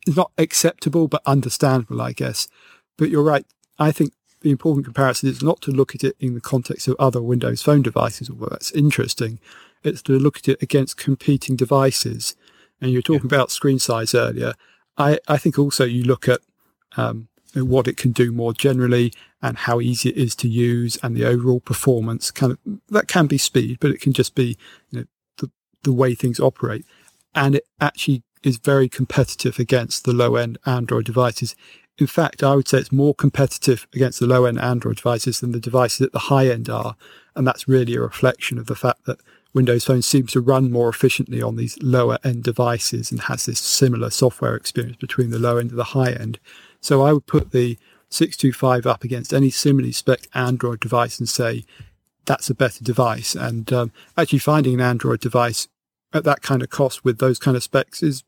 [0.06, 2.48] It's not acceptable, but understandable, I guess.
[2.96, 3.44] But you're right.
[3.78, 6.96] I think the important comparison is not to look at it in the context of
[6.98, 9.38] other Windows Phone devices, although that's interesting.
[9.82, 12.34] It's to look at it against competing devices.
[12.80, 13.36] And you were talking yeah.
[13.36, 14.54] about screen size earlier.
[14.96, 16.40] I, I think also you look at
[16.96, 19.12] um, what it can do more generally
[19.42, 22.30] and how easy it is to use and the overall performance.
[22.30, 24.56] Kind of that can be speed, but it can just be
[24.90, 25.04] you know,
[25.38, 25.50] the
[25.82, 26.84] the way things operate.
[27.34, 31.54] and it actually is very competitive against the low end Android devices.
[32.00, 35.52] In fact, I would say it's more competitive against the low end Android devices than
[35.52, 36.96] the devices at the high end are.
[37.36, 39.20] And that's really a reflection of the fact that
[39.52, 43.60] Windows Phone seems to run more efficiently on these lower end devices and has this
[43.60, 46.38] similar software experience between the low end and the high end.
[46.80, 47.76] So I would put the
[48.08, 51.66] 625 up against any similarly spec Android device and say
[52.24, 53.34] that's a better device.
[53.34, 55.68] And um, actually finding an Android device
[56.14, 58.24] at that kind of cost with those kind of specs is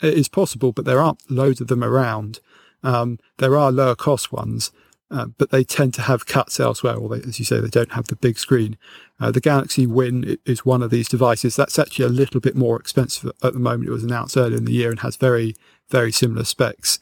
[0.00, 2.40] is possible, but there aren't loads of them around.
[2.82, 4.70] Um, there are lower cost ones,
[5.10, 8.08] uh, but they tend to have cuts elsewhere, or as you say, they don't have
[8.08, 8.76] the big screen.
[9.18, 11.56] Uh, the Galaxy Win is one of these devices.
[11.56, 13.88] That's actually a little bit more expensive at the moment.
[13.88, 15.56] It was announced earlier in the year and has very,
[15.88, 16.98] very similar specs.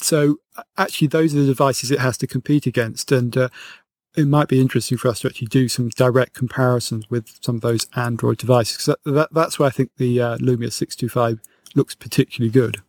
[0.00, 0.36] So
[0.76, 3.12] actually, those are the devices it has to compete against.
[3.12, 3.48] And uh,
[4.16, 7.60] it might be interesting for us to actually do some direct comparisons with some of
[7.60, 8.86] those Android devices.
[8.86, 11.40] That, that, that's where I think the uh, Lumia 625
[11.74, 12.82] looks particularly good.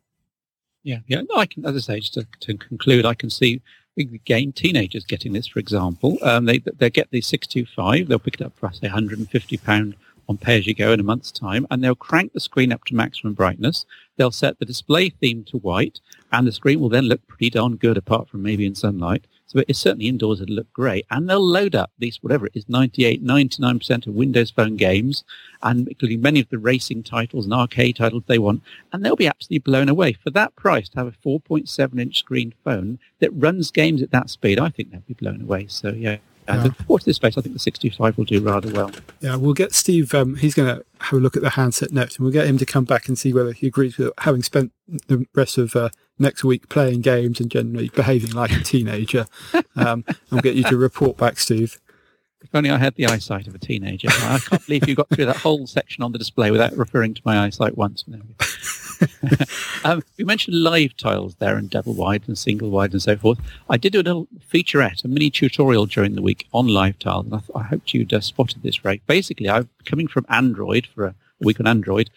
[0.84, 1.22] Yeah, yeah.
[1.30, 3.62] No, I can, as I say, just to, to conclude, I can see
[3.98, 5.48] again teenagers getting this.
[5.48, 8.08] For example, um, they they get the six two five.
[8.08, 9.96] They'll pick it up for say 150 pound
[10.30, 12.86] on pay as you go in a month's time, and they'll crank the screen up
[12.86, 13.86] to maximum brightness.
[14.16, 16.00] They'll set the display theme to white,
[16.32, 19.26] and the screen will then look pretty darn good, apart from maybe in sunlight.
[19.50, 21.08] So it's certainly indoors it'll look great.
[21.10, 25.24] And they'll load up these, whatever it is, 98, 99% of Windows Phone games,
[25.64, 28.62] and including many of the racing titles and arcade titles they want.
[28.94, 30.14] And they'll be absolutely blown away.
[30.14, 34.30] For that price, to have a 4.7 inch screen phone that runs games at that
[34.30, 35.66] speed, I think they'll be blown away.
[35.68, 36.18] So yeah.
[36.48, 36.66] Yeah.
[36.66, 37.38] Uh, watch this space.
[37.38, 38.92] I think the 65 will do rather well.
[39.20, 40.14] Yeah, we'll get Steve.
[40.16, 42.58] Um, he's going to have a look at the handset notes, and we'll get him
[42.58, 44.72] to come back and see whether he agrees with having spent
[45.08, 45.90] the rest of uh,
[46.20, 49.26] next week playing games and generally behaving like a teenager.
[49.76, 51.80] Um, we'll get you to report back, Steve.
[52.42, 54.08] If only I had the eyesight of a teenager.
[54.10, 57.22] I can't believe you got through that whole section on the display without referring to
[57.26, 58.06] my eyesight once.
[59.84, 63.40] um, we mentioned live tiles there and double wide and single wide and so forth.
[63.70, 67.26] I did do a little featurette, a mini tutorial during the week on live tiles,
[67.26, 69.02] and I, th- I hoped you'd uh, spotted this, Rafe.
[69.06, 72.10] Basically, I'm coming from Android for a week on Android.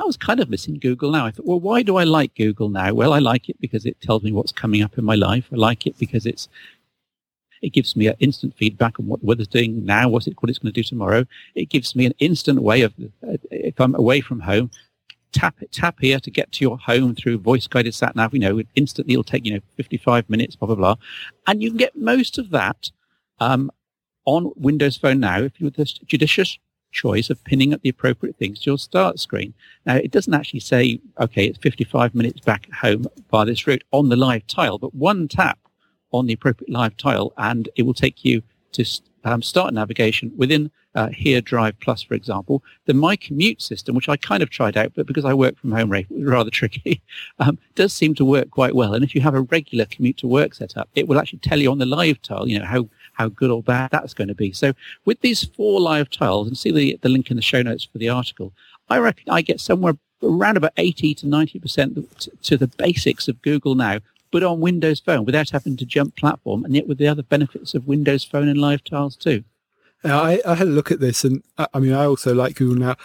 [0.00, 1.26] I was kind of missing Google now.
[1.26, 2.92] I thought, well, why do I like Google now?
[2.94, 5.48] Well, I like it because it tells me what's coming up in my life.
[5.52, 6.48] I like it because it's
[7.62, 10.50] it gives me an instant feedback on what the weather's doing now, what, it, what
[10.50, 11.24] it's going to do tomorrow.
[11.54, 12.92] It gives me an instant way of,
[13.26, 14.70] uh, if I'm away from home,
[15.30, 18.34] tap tap here to get to your home through voice guided sat nav.
[18.34, 20.96] You know, instantly it'll take you know 55 minutes, blah blah blah,
[21.46, 22.90] and you can get most of that
[23.40, 23.70] um,
[24.24, 26.58] on Windows Phone now if you're just judicious
[26.92, 29.54] choice of pinning up the appropriate things to your start screen.
[29.86, 33.84] Now, it doesn't actually say, okay, it's 55 minutes back at home by this route
[33.90, 35.58] on the live tile, but one tap
[36.12, 38.84] on the appropriate live tile and it will take you to
[39.24, 42.62] um, start navigation within uh, Here Drive Plus, for example.
[42.86, 45.72] The My Commute system, which I kind of tried out, but because I work from
[45.72, 47.02] home, Rafe, it was rather tricky,
[47.38, 48.94] um, does seem to work quite well.
[48.94, 51.70] And if you have a regular commute to work setup, it will actually tell you
[51.70, 54.52] on the live tile, you know, how, how good or bad that's going to be.
[54.52, 54.72] So
[55.04, 57.98] with these four live tiles, and see the, the link in the show notes for
[57.98, 58.52] the article,
[58.88, 63.74] I reckon I get somewhere around about 80 to 90% to the basics of Google
[63.74, 63.98] now
[64.32, 67.74] but on Windows Phone without having to jump platform, and yet with the other benefits
[67.74, 69.44] of Windows Phone and Live Tiles too.
[70.02, 72.76] Now, I, I had a look at this, and I mean, I also like Google
[72.76, 72.96] now.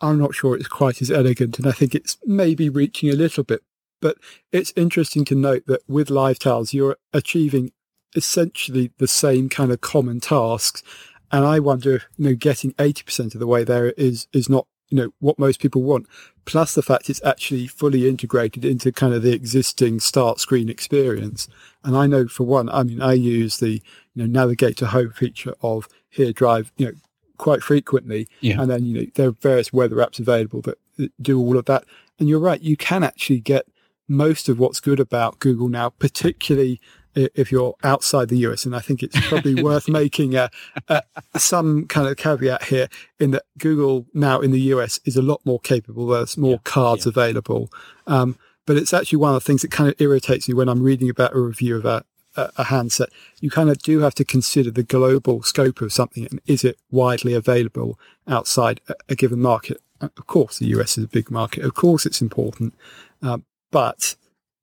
[0.00, 3.44] I'm not sure it's quite as elegant, and I think it's maybe reaching a little
[3.44, 3.60] bit.
[4.00, 4.16] But
[4.52, 7.72] it's interesting to note that with Live Tiles, you're achieving
[8.14, 10.82] essentially the same kind of common tasks.
[11.30, 14.96] And I wonder, you know, getting 80% of the way there is, is not you
[14.96, 16.06] know, what most people want.
[16.44, 21.48] Plus the fact it's actually fully integrated into kind of the existing start screen experience.
[21.84, 23.82] And I know for one, I mean, I use the, you
[24.14, 26.92] know, navigate to home feature of Here Drive, you know,
[27.36, 28.28] quite frequently.
[28.40, 28.60] Yeah.
[28.60, 30.78] And then, you know, there are various weather apps available that
[31.20, 31.84] do all of that.
[32.18, 33.66] And you're right, you can actually get
[34.08, 36.80] most of what's good about Google now, particularly
[37.34, 38.64] if you're outside the US.
[38.64, 40.50] And I think it's probably worth making a,
[40.88, 41.02] a,
[41.36, 42.88] some kind of caveat here
[43.18, 46.06] in that Google now in the US is a lot more capable.
[46.06, 47.10] There's more yeah, cards yeah.
[47.10, 47.70] available.
[48.06, 50.82] Um, but it's actually one of the things that kind of irritates me when I'm
[50.82, 52.04] reading about a review of a,
[52.36, 53.08] a handset.
[53.40, 56.78] You kind of do have to consider the global scope of something and is it
[56.90, 59.80] widely available outside a, a given market?
[60.00, 61.64] Of course, the US is a big market.
[61.64, 62.74] Of course, it's important.
[63.22, 64.14] Um, but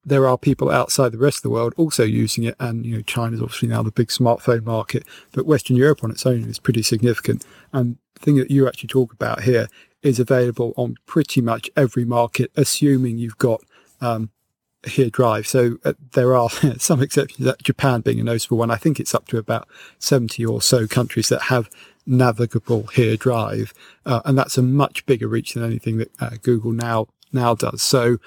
[0.06, 2.56] there are people outside the rest of the world also using it.
[2.60, 6.26] And, you know, China's obviously now the big smartphone market, but Western Europe on its
[6.26, 7.44] own is pretty significant.
[7.74, 9.68] And the thing that you actually talk about here
[10.04, 13.62] is available on pretty much every market, assuming you've got,
[14.00, 14.30] um,
[14.86, 15.48] here drive.
[15.48, 18.72] So uh, there are some exceptions, Japan being a notable one.
[18.72, 19.68] I think it's up to about
[20.00, 21.70] 70 or so countries that have
[22.06, 23.74] navigable here drive.
[24.06, 27.82] Uh, and that's a much bigger reach than anything that uh, Google now, now does.
[27.82, 28.18] So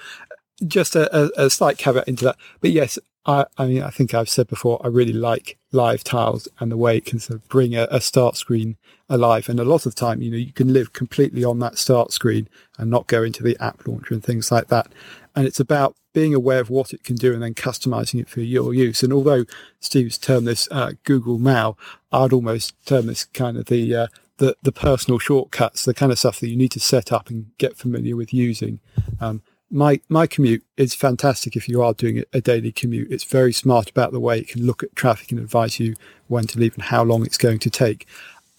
[0.67, 2.37] just a, a, a, slight caveat into that.
[2.61, 6.47] But yes, I, I, mean, I think I've said before, I really like live tiles
[6.59, 9.49] and the way it can sort of bring a, a, start screen alive.
[9.49, 12.11] And a lot of the time, you know, you can live completely on that start
[12.11, 14.91] screen and not go into the app launcher and things like that.
[15.35, 18.41] And it's about being aware of what it can do and then customizing it for
[18.41, 19.03] your use.
[19.03, 19.45] And although
[19.79, 21.77] Steve's termed this uh, Google Now,
[22.11, 24.07] I'd almost term this kind of the, uh,
[24.37, 27.51] the, the personal shortcuts, the kind of stuff that you need to set up and
[27.57, 28.79] get familiar with using.
[29.19, 33.11] Um, my my commute is fantastic if you are doing a daily commute.
[33.11, 35.95] It's very smart about the way it can look at traffic and advise you
[36.27, 38.07] when to leave and how long it's going to take.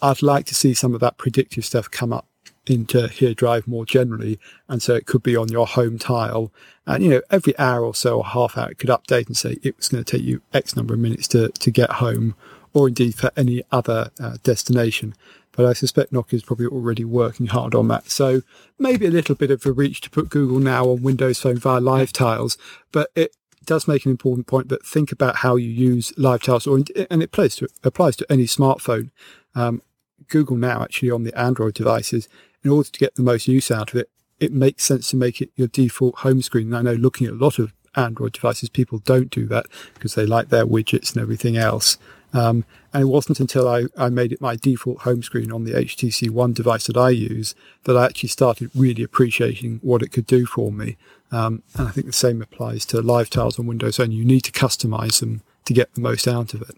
[0.01, 2.27] I'd like to see some of that predictive stuff come up
[2.67, 6.51] into Here Drive more generally, and so it could be on your home tile.
[6.85, 9.57] And you know, every hour or so or half hour, it could update and say
[9.63, 12.35] it was going to take you X number of minutes to to get home,
[12.73, 15.13] or indeed for any other uh, destination
[15.61, 18.09] but I suspect Nokia is probably already working hard on that.
[18.09, 18.41] So
[18.79, 21.79] maybe a little bit of a reach to put Google Now on Windows Phone via
[21.79, 22.57] Live Tiles,
[22.91, 23.35] but it
[23.65, 26.89] does make an important point that think about how you use Live Tiles, or and
[27.21, 29.11] it applies to applies to any smartphone.
[29.53, 29.83] Um,
[30.29, 32.27] Google Now actually on the Android devices,
[32.63, 34.09] in order to get the most use out of it,
[34.39, 36.73] it makes sense to make it your default home screen.
[36.73, 40.15] And I know looking at a lot of Android devices, people don't do that because
[40.15, 41.99] they like their widgets and everything else.
[42.33, 45.73] Um, and it wasn't until I, I made it my default home screen on the
[45.73, 50.27] HTC One device that I use that I actually started really appreciating what it could
[50.27, 50.97] do for me.
[51.31, 54.11] Um, and I think the same applies to live tiles on Windows Phone.
[54.11, 56.75] You need to customize them to get the most out of it.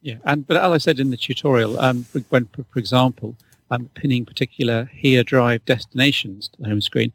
[0.00, 3.36] Yeah, and but as I said in the tutorial, um, when, for example,
[3.70, 7.12] I'm pinning particular here drive destinations to the home screen,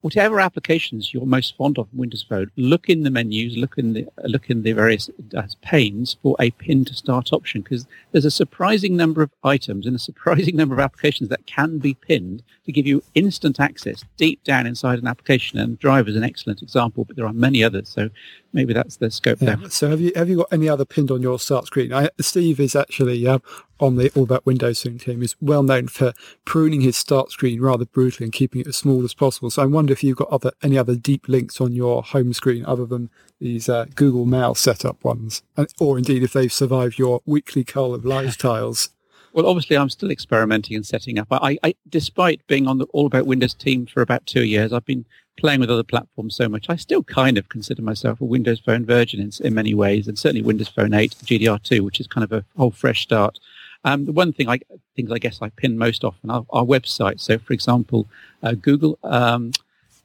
[0.00, 3.92] whatever applications you're most fond of in Windows Phone, look in the menus, look in
[3.92, 8.24] the look in the various uh, panes for a pin to start option because there's
[8.24, 12.42] a surprising number of items and a surprising number of applications that can be pinned
[12.64, 15.58] to give you instant access deep down inside an application.
[15.58, 17.88] And Drive is an excellent example, but there are many others.
[17.88, 18.10] So
[18.52, 19.56] maybe that's the scope yeah.
[19.56, 19.70] there.
[19.70, 21.92] So have you have you got any other pinned on your start screen?
[21.92, 23.38] I, Steve is actually uh,
[23.80, 26.12] on the All About Windows team is well known for
[26.44, 29.50] pruning his start screen rather brutally and keeping it as small as possible.
[29.50, 32.64] So I wonder if you've got other any other deep links on your home screen
[32.66, 33.10] other than
[33.40, 37.94] these uh, Google Mail setup ones, and, or indeed if they've survived your weekly cull
[37.94, 38.90] of live tiles.
[39.32, 41.28] Well, obviously, I'm still experimenting and setting up.
[41.30, 44.84] I, I, despite being on the All About Windows team for about two years, I've
[44.84, 45.06] been
[45.38, 46.66] playing with other platforms so much.
[46.68, 50.18] I still kind of consider myself a Windows Phone virgin in, in many ways, and
[50.18, 53.38] certainly Windows Phone 8, GDR2, which is kind of a whole fresh start.
[53.84, 54.60] Um, the one thing I
[54.94, 57.20] things I guess I pin most often are, are websites.
[57.20, 58.06] So, for example,
[58.42, 58.98] uh, Google.
[59.02, 59.52] Um,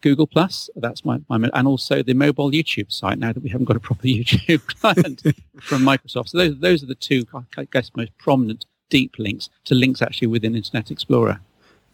[0.01, 0.69] Google Plus.
[0.75, 3.17] That's my, my, and also the mobile YouTube site.
[3.17, 5.23] Now that we haven't got a proper YouTube client
[5.61, 7.25] from Microsoft, so those those are the two,
[7.57, 11.39] I guess, most prominent deep links to links actually within Internet Explorer.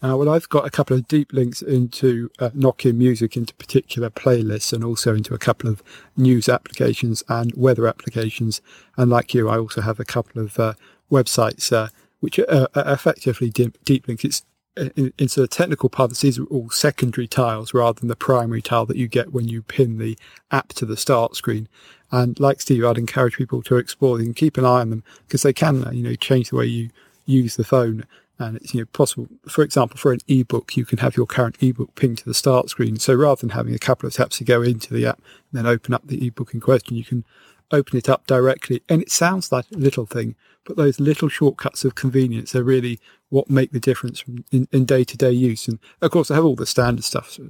[0.03, 4.09] Uh, well, I've got a couple of deep links into uh, Nokia Music, into particular
[4.09, 5.83] playlists, and also into a couple of
[6.17, 8.61] news applications and weather applications.
[8.97, 10.73] And like you, I also have a couple of uh,
[11.11, 11.89] websites uh,
[12.21, 14.23] which are, are effectively deep, deep links.
[14.23, 14.43] It's
[14.77, 18.85] in, into the technical part, these are all secondary tiles rather than the primary tile
[18.85, 20.17] that you get when you pin the
[20.49, 21.67] app to the start screen.
[22.11, 25.43] And like Steve, I'd encourage people to explore and keep an eye on them because
[25.43, 26.89] they can, you know, change the way you
[27.25, 28.05] use the phone.
[28.39, 31.57] And it's, you know, possible, for example, for an ebook, you can have your current
[31.61, 32.97] ebook pinged to the start screen.
[32.97, 35.67] So rather than having a couple of taps to go into the app and then
[35.67, 37.23] open up the ebook in question, you can
[37.71, 38.81] open it up directly.
[38.89, 42.99] And it sounds like a little thing, but those little shortcuts of convenience are really
[43.29, 45.67] what make the difference in day to day use.
[45.67, 47.49] And of course, I have all the standard stuff, so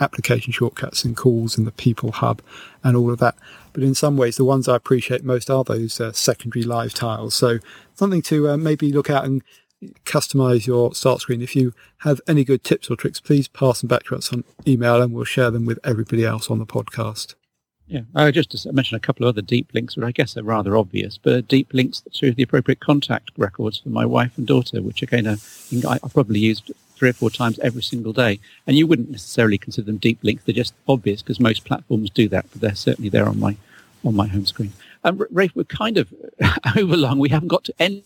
[0.00, 2.42] application shortcuts and calls and the people hub
[2.82, 3.36] and all of that.
[3.72, 7.34] But in some ways, the ones I appreciate most are those uh, secondary live tiles.
[7.34, 7.58] So
[7.94, 9.42] something to uh, maybe look out and
[10.04, 11.42] customize your start screen.
[11.42, 14.44] If you have any good tips or tricks, please pass them back to us on
[14.66, 17.34] email and we'll share them with everybody else on the podcast.
[17.88, 20.42] Yeah, I just to mention a couple of other deep links, which I guess are
[20.42, 24.82] rather obvious, but deep links to the appropriate contact records for my wife and daughter,
[24.82, 25.36] which again, uh,
[25.88, 28.40] I probably used three or four times every single day.
[28.66, 32.28] And you wouldn't necessarily consider them deep links; they're just obvious because most platforms do
[32.28, 32.44] that.
[32.52, 33.56] But they're certainly there on my
[34.04, 34.74] on my home screen.
[35.02, 36.12] And um, Rafe, we're kind of
[36.76, 37.18] overlong.
[37.18, 38.04] We haven't got to any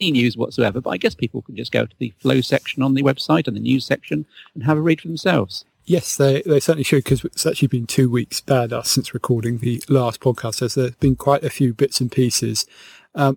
[0.00, 3.02] news whatsoever, but I guess people can just go to the flow section on the
[3.02, 5.64] website and the news section and have a read for themselves.
[5.86, 9.58] Yes, they, they certainly should because it's actually been two weeks bad us since recording
[9.58, 10.54] the last podcast.
[10.54, 12.64] So there's been quite a few bits and pieces.
[13.14, 13.36] Um,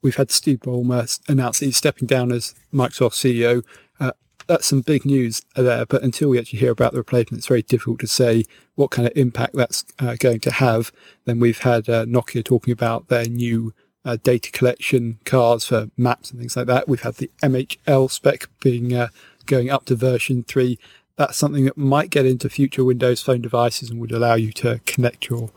[0.00, 3.64] we've had Steve Ballmer announce that he's stepping down as Microsoft CEO.
[3.98, 4.12] Uh,
[4.46, 7.62] that's some big news there, but until we actually hear about the replacement, it's very
[7.62, 8.44] difficult to say
[8.76, 10.92] what kind of impact that's uh, going to have.
[11.24, 13.74] Then we've had uh, Nokia talking about their new
[14.04, 16.88] uh, data collection cards for maps and things like that.
[16.88, 19.08] We've had the MHL spec being uh,
[19.46, 20.78] going up to version three.
[21.18, 24.80] That's something that might get into future Windows Phone devices and would allow you to
[24.86, 25.50] connect your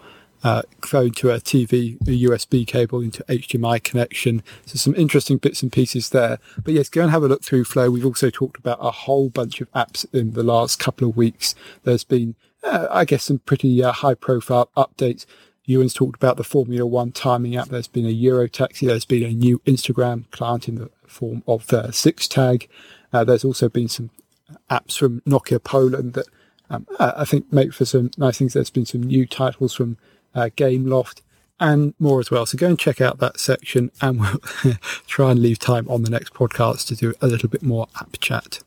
[0.43, 4.41] uh, phone to a TV, a USB cable into HDMI connection.
[4.65, 6.39] So some interesting bits and pieces there.
[6.63, 7.91] But yes, go and have a look through Flow.
[7.91, 11.53] We've also talked about a whole bunch of apps in the last couple of weeks.
[11.83, 12.33] There's been,
[12.63, 15.27] uh, I guess, some pretty uh, high profile updates.
[15.65, 17.67] Ewan's talked about the Formula One timing app.
[17.67, 18.87] There's been a Euro taxi.
[18.87, 22.67] There's been a new Instagram client in the form of the 6tag.
[23.13, 24.09] Uh, there's also been some
[24.69, 26.27] apps from Nokia Poland that
[26.69, 28.53] um, I think make for some nice things.
[28.53, 29.97] There's been some new titles from
[30.33, 31.21] uh, Gameloft,
[31.59, 32.45] and more as well.
[32.45, 34.39] So go and check out that section, and we'll
[35.07, 38.17] try and leave time on the next podcast to do a little bit more app
[38.19, 38.59] chat.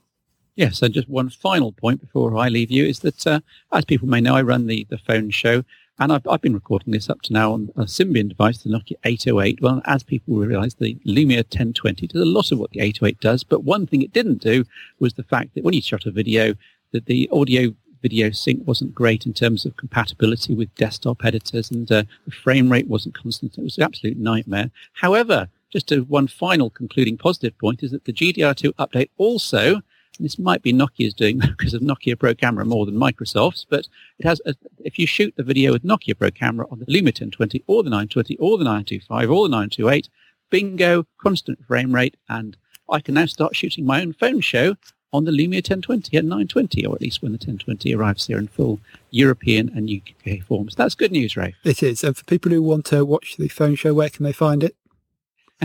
[0.55, 3.41] Yes, and just one final point before I leave you is that, uh,
[3.73, 5.65] as people may know, I run the, the phone show,
[5.99, 8.97] and I've, I've been recording this up to now on a Symbian device, the Nokia
[9.05, 9.61] 808.
[9.61, 13.45] Well, as people realize, the Lumia 1020 does a lot of what the 808 does,
[13.45, 14.65] but one thing it didn't do
[14.99, 16.55] was the fact that when you shot a video,
[16.93, 21.91] that the audio video sync wasn't great in terms of compatibility with desktop editors and
[21.91, 23.57] uh, the frame rate wasn't constant.
[23.57, 24.71] It was an absolute nightmare.
[24.93, 29.81] However, just one final concluding positive point is that the GDR2 update also,
[30.19, 33.89] this might be Nokia's doing because of Nokia Pro Camera more than Microsoft's, but
[34.19, 34.55] it has, a,
[34.85, 37.91] if you shoot the video with Nokia Pro Camera on the Lumia 1020 or the
[37.91, 40.09] 920 or the 925 or the 928,
[40.51, 42.57] bingo, constant frame rate, and
[42.91, 44.77] I can now start shooting my own phone show
[45.13, 48.49] on the Lumia 1020 at 920, or at least when the 1020 arrives here in
[48.49, 50.75] full European and UK forms.
[50.75, 51.55] That's good news, Rafe.
[51.63, 52.03] It is.
[52.03, 54.75] And for people who want to watch the phone show, where can they find it?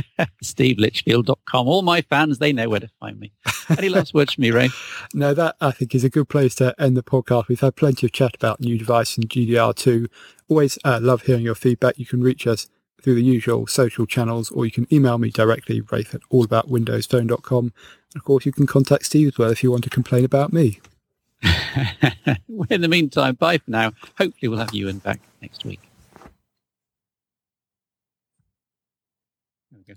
[0.43, 1.67] SteveLitchfield.com.
[1.67, 3.31] All my fans, they know where to find me.
[3.77, 5.07] Any last words from me, Rafe?
[5.13, 7.47] No, that I think is a good place to end the podcast.
[7.47, 10.07] We've had plenty of chat about new device and GDR2.
[10.47, 11.97] Always uh, love hearing your feedback.
[11.97, 12.67] You can reach us
[13.01, 17.63] through the usual social channels, or you can email me directly, rafe at allaboutwindowsphone.com.
[17.65, 20.53] And of course, you can contact Steve as well if you want to complain about
[20.53, 20.79] me.
[22.69, 23.91] in the meantime, bye for now.
[24.17, 25.88] Hopefully, we'll have you in back next week.